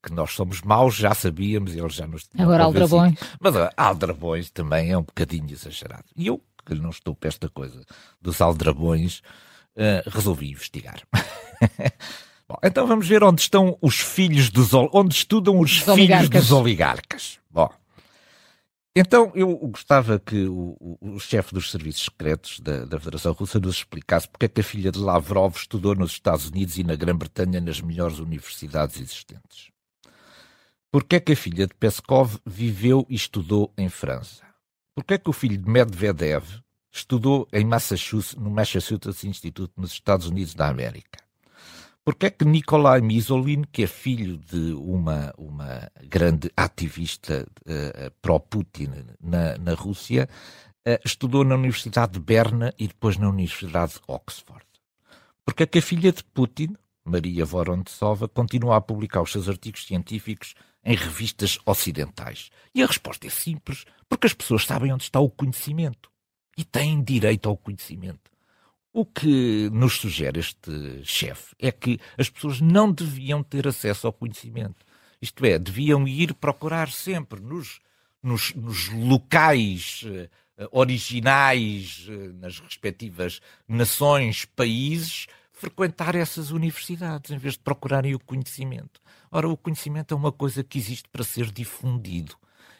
que 0.01 0.11
nós 0.13 0.31
somos 0.31 0.61
maus, 0.61 0.95
já 0.95 1.13
sabíamos, 1.13 1.75
eles 1.75 1.93
já 1.93 2.07
nos 2.07 2.29
Agora 2.37 2.63
aldrabões. 2.63 3.19
Mas 3.39 3.55
uh, 3.55 3.69
aldrabões 3.75 4.49
também 4.49 4.91
é 4.91 4.97
um 4.97 5.03
bocadinho 5.03 5.51
exagerado. 5.51 6.05
E 6.15 6.27
eu, 6.27 6.41
que 6.65 6.75
não 6.75 6.89
estou 6.89 7.15
para 7.15 7.29
esta 7.29 7.49
coisa 7.49 7.83
dos 8.21 8.39
aldrabões, 8.41 9.19
uh, 9.75 10.09
resolvi 10.09 10.51
investigar. 10.51 11.01
Bom, 12.47 12.57
então 12.63 12.87
vamos 12.87 13.07
ver 13.07 13.23
onde 13.23 13.41
estão 13.41 13.77
os 13.79 13.99
filhos 13.99 14.49
dos 14.49 14.73
onde 14.73 15.13
estudam 15.13 15.59
os, 15.59 15.71
filhos 15.71 15.87
oligarcas. 15.87 16.29
dos 16.29 16.51
oligarcas. 16.51 17.39
Bom, 17.51 17.69
então 18.95 19.31
eu 19.35 19.55
gostava 19.67 20.19
que 20.19 20.45
o, 20.45 20.75
o, 20.79 21.15
o 21.15 21.19
chefe 21.19 21.53
dos 21.53 21.69
serviços 21.69 22.05
secretos 22.05 22.59
da, 22.59 22.85
da, 22.85 22.99
Federação 22.99 23.33
Russa 23.33 23.59
nos 23.59 23.75
explicasse 23.77 24.27
porque 24.27 24.47
é 24.47 24.49
que 24.49 24.61
a 24.61 24.63
filha 24.63 24.91
de 24.91 24.99
Lavrov 24.99 25.55
estudou 25.55 25.95
nos 25.95 26.11
Estados 26.11 26.49
Unidos 26.49 26.77
e 26.77 26.83
na 26.83 26.95
Grã-Bretanha 26.95 27.61
nas 27.61 27.79
melhores 27.79 28.17
universidades 28.17 28.99
existentes. 28.99 29.69
Porquê 30.91 31.17
é 31.17 31.19
que 31.19 31.33
a 31.33 31.35
filha 31.35 31.67
de 31.67 31.73
Peskov 31.75 32.39
viveu 32.43 33.05
e 33.07 33.13
estudou 33.13 33.71
em 33.77 33.89
França? 33.89 34.43
Porquê 34.95 35.13
é 35.13 35.17
que 35.19 35.29
o 35.29 35.33
filho 35.33 35.57
de 35.57 35.69
Medvedev 35.69 36.45
estudou 36.91 37.47
em 37.53 37.63
Massachusetts, 37.63 38.35
no 38.35 38.49
Massachusetts 38.49 39.23
Institute 39.23 39.71
nos 39.77 39.91
Estados 39.91 40.25
Unidos 40.25 40.55
da 40.55 40.67
América? 40.67 41.19
Porquê 42.03 42.25
é 42.25 42.29
que 42.31 42.43
Nikolai 42.43 43.01
Misolin, 43.01 43.65
que 43.71 43.83
é 43.83 43.87
filho 43.87 44.37
de 44.37 44.73
uma, 44.73 45.31
uma 45.37 45.91
grande 46.07 46.49
ativista 46.57 47.45
uh, 47.61 48.11
pró-Putin 48.19 48.89
na, 49.21 49.59
na 49.59 49.75
Rússia, 49.75 50.27
uh, 50.87 50.99
estudou 51.05 51.43
na 51.43 51.53
Universidade 51.53 52.13
de 52.13 52.19
Berna 52.19 52.73
e 52.79 52.87
depois 52.87 53.15
na 53.15 53.29
Universidade 53.29 53.93
de 53.93 54.01
Oxford? 54.07 54.65
Porquê 55.45 55.63
é 55.63 55.67
que 55.67 55.77
a 55.77 55.83
filha 55.83 56.11
de 56.11 56.23
Putin, 56.23 56.75
Maria 57.05 57.45
Vorontsova, 57.45 58.27
continua 58.27 58.77
a 58.77 58.81
publicar 58.81 59.21
os 59.21 59.31
seus 59.31 59.47
artigos 59.47 59.85
científicos 59.85 60.55
em 60.83 60.95
revistas 60.95 61.57
ocidentais? 61.65 62.49
E 62.73 62.81
a 62.83 62.85
resposta 62.85 63.27
é 63.27 63.29
simples, 63.29 63.85
porque 64.07 64.27
as 64.27 64.33
pessoas 64.33 64.65
sabem 64.65 64.91
onde 64.93 65.03
está 65.03 65.19
o 65.19 65.29
conhecimento 65.29 66.09
e 66.57 66.63
têm 66.63 67.01
direito 67.01 67.47
ao 67.47 67.57
conhecimento. 67.57 68.29
O 68.91 69.05
que 69.05 69.69
nos 69.71 69.93
sugere 69.97 70.39
este 70.39 71.03
chefe 71.03 71.55
é 71.59 71.71
que 71.71 71.99
as 72.17 72.29
pessoas 72.29 72.59
não 72.59 72.91
deviam 72.91 73.43
ter 73.43 73.67
acesso 73.67 74.07
ao 74.07 74.13
conhecimento. 74.13 74.85
Isto 75.21 75.45
é, 75.45 75.59
deviam 75.59 76.07
ir 76.07 76.33
procurar 76.33 76.89
sempre 76.89 77.39
nos, 77.39 77.79
nos, 78.21 78.53
nos 78.55 78.89
locais 78.89 80.03
uh, 80.05 80.67
originais, 80.71 82.07
uh, 82.09 82.33
nas 82.39 82.59
respectivas 82.59 83.39
nações, 83.67 84.45
países, 84.45 85.27
frequentar 85.59 86.15
essas 86.15 86.51
universidades, 86.51 87.31
em 87.31 87.37
vez 87.37 87.55
de 87.55 87.59
procurarem 87.59 88.15
o 88.15 88.19
conhecimento. 88.19 89.01
Ora, 89.29 89.47
o 89.47 89.57
conhecimento 89.57 90.13
é 90.13 90.17
uma 90.17 90.31
coisa 90.31 90.63
que 90.63 90.77
existe 90.77 91.07
para 91.11 91.23
ser 91.23 91.51
difundido. 91.51 92.35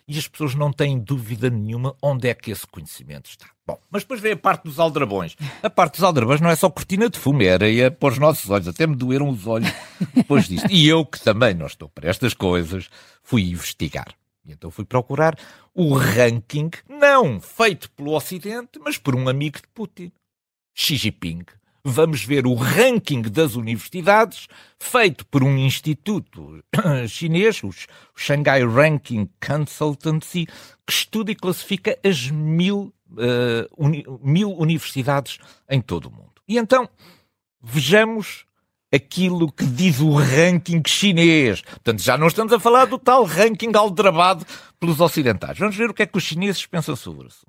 E 0.07 0.17
as 0.17 0.27
pessoas 0.27 0.55
não 0.55 0.71
têm 0.71 0.97
dúvida 0.97 1.49
nenhuma 1.49 1.95
onde 2.01 2.29
é 2.29 2.33
que 2.33 2.49
esse 2.49 2.65
conhecimento 2.65 3.29
está. 3.29 3.47
Bom, 3.67 3.79
mas 3.91 4.01
depois 4.01 4.21
vem 4.21 4.31
a 4.31 4.37
parte 4.37 4.63
dos 4.63 4.79
aldrabões. 4.79 5.35
A 5.61 5.69
parte 5.69 5.95
dos 5.95 6.03
aldrabões 6.03 6.41
não 6.41 6.49
é 6.49 6.55
só 6.55 6.69
cortina 6.69 7.09
de 7.09 7.19
fumo, 7.19 7.43
é 7.43 7.51
areia 7.51 7.91
para 7.91 8.13
os 8.13 8.17
nossos 8.17 8.49
olhos. 8.49 8.67
Até 8.67 8.87
me 8.87 8.95
doeram 8.95 9.29
os 9.29 9.45
olhos 9.45 9.69
depois 10.15 10.47
disto. 10.47 10.71
E 10.71 10.87
eu, 10.87 11.05
que 11.05 11.19
também 11.19 11.53
não 11.53 11.67
estou 11.67 11.89
para 11.89 12.09
estas 12.09 12.33
coisas, 12.33 12.89
fui 13.21 13.49
investigar. 13.49 14.07
Então 14.47 14.71
fui 14.71 14.85
procurar 14.85 15.37
o 15.75 15.93
ranking, 15.93 16.71
não 16.87 17.39
feito 17.39 17.91
pelo 17.91 18.15
Ocidente, 18.15 18.79
mas 18.79 18.97
por 18.97 19.15
um 19.15 19.29
amigo 19.29 19.57
de 19.57 19.67
Putin, 19.67 20.11
Xi 20.73 20.95
Jinping 20.95 21.43
vamos 21.83 22.23
ver 22.23 22.45
o 22.45 22.53
ranking 22.53 23.21
das 23.21 23.55
universidades 23.55 24.47
feito 24.79 25.25
por 25.25 25.43
um 25.43 25.57
instituto 25.57 26.63
chinês, 27.07 27.63
o 27.63 27.71
Shanghai 28.15 28.65
Ranking 28.65 29.29
Consultancy, 29.45 30.45
que 30.85 30.93
estuda 30.93 31.31
e 31.31 31.35
classifica 31.35 31.97
as 32.03 32.29
mil, 32.29 32.93
uh, 33.11 33.67
uni 33.77 34.05
mil 34.21 34.51
universidades 34.51 35.37
em 35.69 35.81
todo 35.81 36.07
o 36.07 36.11
mundo. 36.11 36.29
E 36.47 36.57
então, 36.57 36.89
vejamos 37.61 38.45
aquilo 38.91 39.51
que 39.51 39.65
diz 39.65 39.99
o 39.99 40.13
ranking 40.13 40.81
chinês. 40.85 41.61
Portanto, 41.61 42.01
já 42.01 42.17
não 42.17 42.27
estamos 42.27 42.51
a 42.51 42.59
falar 42.59 42.85
do 42.85 42.97
tal 42.97 43.23
ranking 43.23 43.71
aldrabado 43.75 44.45
pelos 44.79 44.99
ocidentais. 44.99 45.57
Vamos 45.57 45.75
ver 45.75 45.89
o 45.89 45.93
que 45.93 46.03
é 46.03 46.05
que 46.05 46.17
os 46.17 46.23
chineses 46.23 46.65
pensam 46.65 46.95
sobre 46.95 47.25
o 47.25 47.27
assunto. 47.27 47.47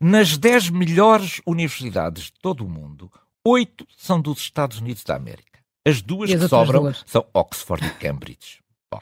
Nas 0.00 0.36
10 0.36 0.70
melhores 0.70 1.40
universidades 1.46 2.24
de 2.24 2.32
todo 2.40 2.64
o 2.64 2.68
mundo, 2.68 3.10
oito 3.44 3.86
são 3.96 4.20
dos 4.20 4.38
Estados 4.38 4.78
Unidos 4.78 5.04
da 5.04 5.16
América. 5.16 5.60
As 5.86 6.00
duas 6.00 6.30
que 6.30 6.48
sobram 6.48 6.82
duas? 6.82 7.02
são 7.06 7.26
Oxford 7.34 7.84
e 7.84 7.90
Cambridge. 7.94 8.60
Bom, 8.90 9.00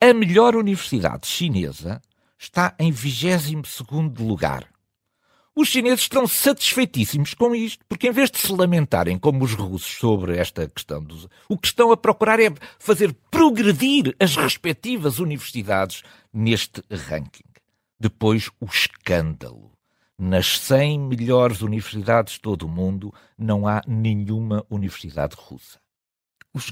a 0.00 0.14
melhor 0.14 0.56
universidade 0.56 1.26
chinesa 1.26 2.00
está 2.38 2.74
em 2.78 2.90
22 2.90 3.78
lugar. 4.18 4.66
Os 5.54 5.68
chineses 5.68 6.00
estão 6.00 6.26
satisfeitíssimos 6.26 7.34
com 7.34 7.54
isto, 7.54 7.84
porque 7.86 8.08
em 8.08 8.10
vez 8.10 8.30
de 8.30 8.38
se 8.38 8.50
lamentarem 8.50 9.18
como 9.18 9.44
os 9.44 9.52
russos 9.52 9.98
sobre 9.98 10.38
esta 10.38 10.66
questão, 10.66 11.04
dos, 11.04 11.28
o 11.46 11.58
que 11.58 11.66
estão 11.66 11.92
a 11.92 11.96
procurar 11.96 12.40
é 12.40 12.50
fazer 12.78 13.14
progredir 13.30 14.16
as 14.18 14.34
respectivas 14.34 15.18
universidades 15.18 16.02
neste 16.32 16.82
ranking. 16.90 17.44
Depois, 18.00 18.48
o 18.58 18.64
escândalo 18.64 19.71
nas 20.22 20.60
100 20.60 21.00
melhores 21.00 21.62
universidades 21.62 22.34
de 22.34 22.40
todo 22.40 22.62
o 22.62 22.68
mundo, 22.68 23.12
não 23.36 23.66
há 23.66 23.82
nenhuma 23.88 24.64
universidade 24.70 25.34
russa. 25.36 25.80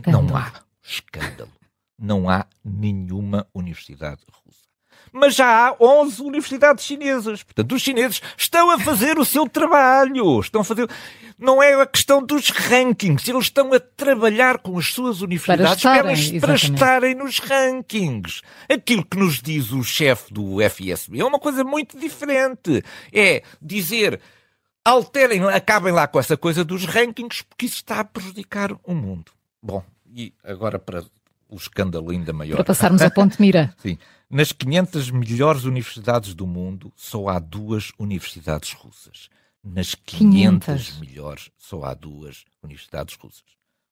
Não 0.07 0.37
há. 0.37 0.63
Escândalo. 0.81 1.51
Não 1.99 2.31
há 2.31 2.47
nenhuma 2.65 3.45
universidade 3.53 4.23
russa 4.33 4.70
mas 5.13 5.35
já 5.35 5.69
há 5.69 5.77
11 5.81 6.23
universidades 6.23 6.85
chinesas. 6.85 7.43
Portanto, 7.43 7.75
os 7.75 7.83
chineses 7.83 8.21
estão 8.37 8.71
a 8.71 8.79
fazer 8.79 9.19
o 9.19 9.25
seu 9.25 9.49
trabalho. 9.49 10.41
Estão 10.41 10.61
a 10.61 10.65
fazer. 10.65 10.89
Não 11.39 11.63
é 11.63 11.81
a 11.81 11.87
questão 11.87 12.23
dos 12.23 12.51
rankings. 12.51 13.29
Eles 13.29 13.45
estão 13.45 13.73
a 13.73 13.81
trabalhar 13.81 14.59
com 14.59 14.79
as 14.79 14.87
suas 14.87 15.23
universidades 15.23 15.83
para 15.83 16.03
estarem, 16.03 16.41
para 16.41 16.55
estarem 16.55 17.15
nos 17.15 17.39
rankings. 17.39 18.43
Aquilo 18.69 19.05
que 19.05 19.17
nos 19.17 19.41
diz 19.41 19.73
o 19.73 19.83
chefe 19.83 20.33
do 20.33 20.59
FSB 20.61 21.21
é 21.21 21.25
uma 21.25 21.39
coisa 21.39 21.65
muito 21.65 21.99
diferente. 21.99 22.85
É 23.13 23.43
dizer 23.61 24.21
alterem, 24.85 25.45
acabem 25.49 25.93
lá 25.93 26.07
com 26.07 26.19
essa 26.19 26.37
coisa 26.37 26.65
dos 26.65 26.85
rankings, 26.85 27.45
porque 27.45 27.67
isso 27.67 27.77
está 27.77 28.01
a 28.01 28.05
prejudicar 28.05 28.73
o 28.85 28.95
mundo. 28.95 29.33
Bom, 29.63 29.83
e 30.15 30.33
agora 30.43 30.79
para 30.79 31.05
o 31.49 31.57
escândalo 31.57 32.11
ainda 32.11 32.33
maior. 32.33 32.57
Para 32.57 32.65
passarmos 32.65 33.03
a 33.03 33.11
ponte 33.11 33.41
mira. 33.41 33.75
Sim. 33.79 33.99
Nas 34.31 34.53
500 34.53 35.11
melhores 35.11 35.65
universidades 35.65 36.35
do 36.35 36.47
mundo, 36.47 36.93
só 36.95 37.29
há 37.29 37.41
duas 37.41 37.91
universidades 37.99 38.73
russas. 38.73 39.29
Nas 39.63 39.97
500, 39.97 40.67
500. 40.67 41.01
melhores, 41.01 41.51
só 41.59 41.83
há 41.85 41.95
duas 41.95 42.45
universidades 42.63 43.17
russas. 43.17 43.43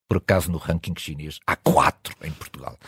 Por 0.09 0.18
acaso, 0.18 0.51
no 0.51 0.57
ranking 0.57 0.94
chinês, 0.96 1.40
há 1.44 1.57
quatro 1.57 2.14
em 2.22 2.31
Portugal. 2.31 2.79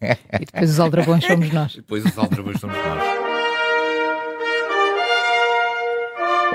E 0.00 0.44
depois 0.44 0.70
os 0.70 0.78
aldrabões 0.78 1.24
somos 1.24 1.50
nós. 1.52 1.72
E 1.72 1.76
depois 1.76 2.04
os 2.04 2.18
aldrabões 2.18 2.60
somos 2.60 2.76
nós. 2.76 3.02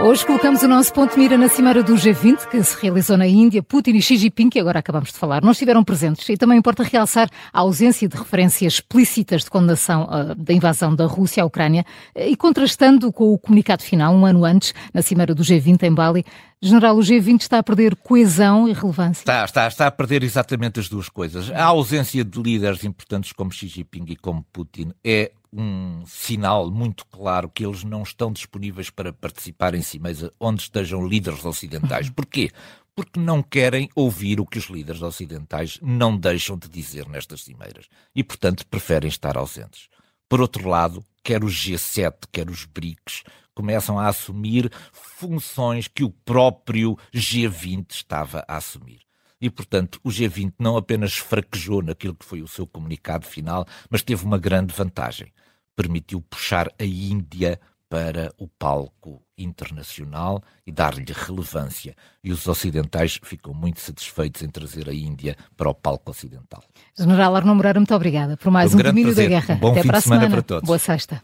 Hoje 0.05 0.23
colocamos 0.23 0.61
o 0.61 0.67
nosso 0.67 0.93
ponto 0.93 1.15
de 1.15 1.19
mira 1.19 1.35
na 1.35 1.49
Cimeira 1.49 1.81
do 1.81 1.95
G20, 1.95 2.47
que 2.47 2.61
se 2.61 2.79
realizou 2.79 3.17
na 3.17 3.25
Índia. 3.25 3.63
Putin 3.63 3.95
e 3.95 4.01
Xi 4.03 4.17
Jinping, 4.17 4.51
que 4.51 4.59
agora 4.59 4.77
acabamos 4.77 5.11
de 5.11 5.17
falar, 5.17 5.41
não 5.41 5.51
estiveram 5.51 5.83
presentes. 5.83 6.29
E 6.29 6.37
também 6.37 6.59
importa 6.59 6.83
realçar 6.83 7.27
a 7.51 7.61
ausência 7.61 8.07
de 8.07 8.15
referências 8.15 8.73
explícitas 8.73 9.45
de 9.45 9.49
condenação 9.49 10.03
uh, 10.03 10.35
da 10.35 10.53
invasão 10.53 10.95
da 10.95 11.07
Rússia 11.07 11.41
à 11.41 11.45
Ucrânia. 11.47 11.83
E 12.15 12.37
contrastando 12.37 13.11
com 13.11 13.33
o 13.33 13.39
comunicado 13.39 13.81
final, 13.81 14.13
um 14.13 14.27
ano 14.27 14.45
antes, 14.45 14.75
na 14.93 15.01
Cimeira 15.01 15.33
do 15.33 15.41
G20 15.41 15.81
em 15.81 15.91
Bali, 15.95 16.23
General, 16.61 16.95
o 16.97 17.01
G20 17.01 17.41
está 17.41 17.59
a 17.59 17.63
perder 17.63 17.95
coesão 17.95 18.67
e 18.67 18.73
relevância? 18.73 19.21
Está, 19.21 19.45
está, 19.45 19.67
está 19.67 19.87
a 19.87 19.91
perder 19.91 20.23
exatamente 20.23 20.79
as 20.79 20.89
duas 20.89 21.09
coisas. 21.09 21.51
A 21.51 21.65
ausência 21.65 22.23
de 22.23 22.41
líderes 22.41 22.83
importantes 22.83 23.33
como 23.33 23.51
Xi 23.51 23.67
Jinping 23.67 24.05
e 24.07 24.15
como 24.15 24.43
Putin 24.51 24.91
é 25.03 25.31
um 25.53 26.03
sinal 26.05 26.69
muito 26.69 27.05
claro 27.05 27.49
que 27.49 27.65
eles 27.65 27.83
não 27.83 28.03
estão 28.03 28.31
disponíveis 28.31 28.89
para 28.89 29.13
participar 29.13 29.73
em 29.73 29.81
cimeiras 29.81 30.29
onde 30.39 30.63
estejam 30.63 31.07
líderes 31.07 31.45
ocidentais. 31.45 32.09
Porquê? 32.11 32.51
Porque 32.95 33.19
não 33.19 33.43
querem 33.43 33.89
ouvir 33.93 34.39
o 34.39 34.45
que 34.45 34.57
os 34.57 34.65
líderes 34.65 35.01
ocidentais 35.01 35.79
não 35.81 36.17
deixam 36.17 36.57
de 36.57 36.69
dizer 36.69 37.07
nestas 37.07 37.43
cimeiras 37.43 37.87
e, 38.15 38.23
portanto, 38.23 38.65
preferem 38.67 39.09
estar 39.09 39.37
ausentes. 39.37 39.89
Por 40.27 40.41
outro 40.41 40.67
lado, 40.67 41.03
quer 41.25 41.43
os 41.43 41.53
G7, 41.53 42.13
quer 42.31 42.49
os 42.49 42.65
BRICS, 42.65 43.23
começam 43.55 43.97
a 43.97 44.07
assumir 44.07 44.71
funções 44.93 45.87
que 45.87 46.03
o 46.03 46.11
próprio 46.11 46.95
G20 47.11 47.91
estava 47.91 48.45
a 48.47 48.57
assumir. 48.57 49.01
E, 49.41 49.49
portanto, 49.49 49.99
o 50.03 50.09
G20 50.09 50.53
não 50.59 50.77
apenas 50.77 51.15
fraquejou 51.15 51.81
naquilo 51.81 52.15
que 52.15 52.25
foi 52.25 52.43
o 52.43 52.47
seu 52.47 52.67
comunicado 52.67 53.25
final, 53.25 53.65
mas 53.89 54.03
teve 54.03 54.23
uma 54.23 54.37
grande 54.37 54.73
vantagem 54.73 55.33
permitiu 55.75 56.21
puxar 56.21 56.71
a 56.79 56.83
Índia 56.83 57.59
para 57.89 58.33
o 58.37 58.47
palco 58.47 59.21
internacional 59.37 60.41
e 60.65 60.71
dar-lhe 60.71 61.05
relevância. 61.13 61.95
E 62.23 62.31
os 62.31 62.47
ocidentais 62.47 63.19
ficam 63.23 63.53
muito 63.53 63.79
satisfeitos 63.79 64.41
em 64.41 64.49
trazer 64.49 64.89
a 64.89 64.93
Índia 64.93 65.35
para 65.55 65.69
o 65.69 65.73
palco 65.73 66.11
ocidental. 66.11 66.63
General 66.97 67.35
Arno 67.35 67.53
Moreira, 67.55 67.79
muito 67.79 67.93
obrigada 67.93 68.37
por 68.37 68.51
mais 68.51 68.73
um, 68.73 68.79
um 68.79 68.81
domínio 68.81 69.13
prazer. 69.13 69.29
da 69.29 69.29
guerra. 69.29 69.55
Um 69.55 69.59
bom 69.59 69.71
Até 69.71 69.81
fim 69.81 69.87
para 69.87 69.97
de 69.97 70.03
semana 70.03 70.21
semana. 70.23 70.35
para 70.35 70.43
todos. 70.43 70.67
Boa 70.67 70.79
sexta. 70.79 71.21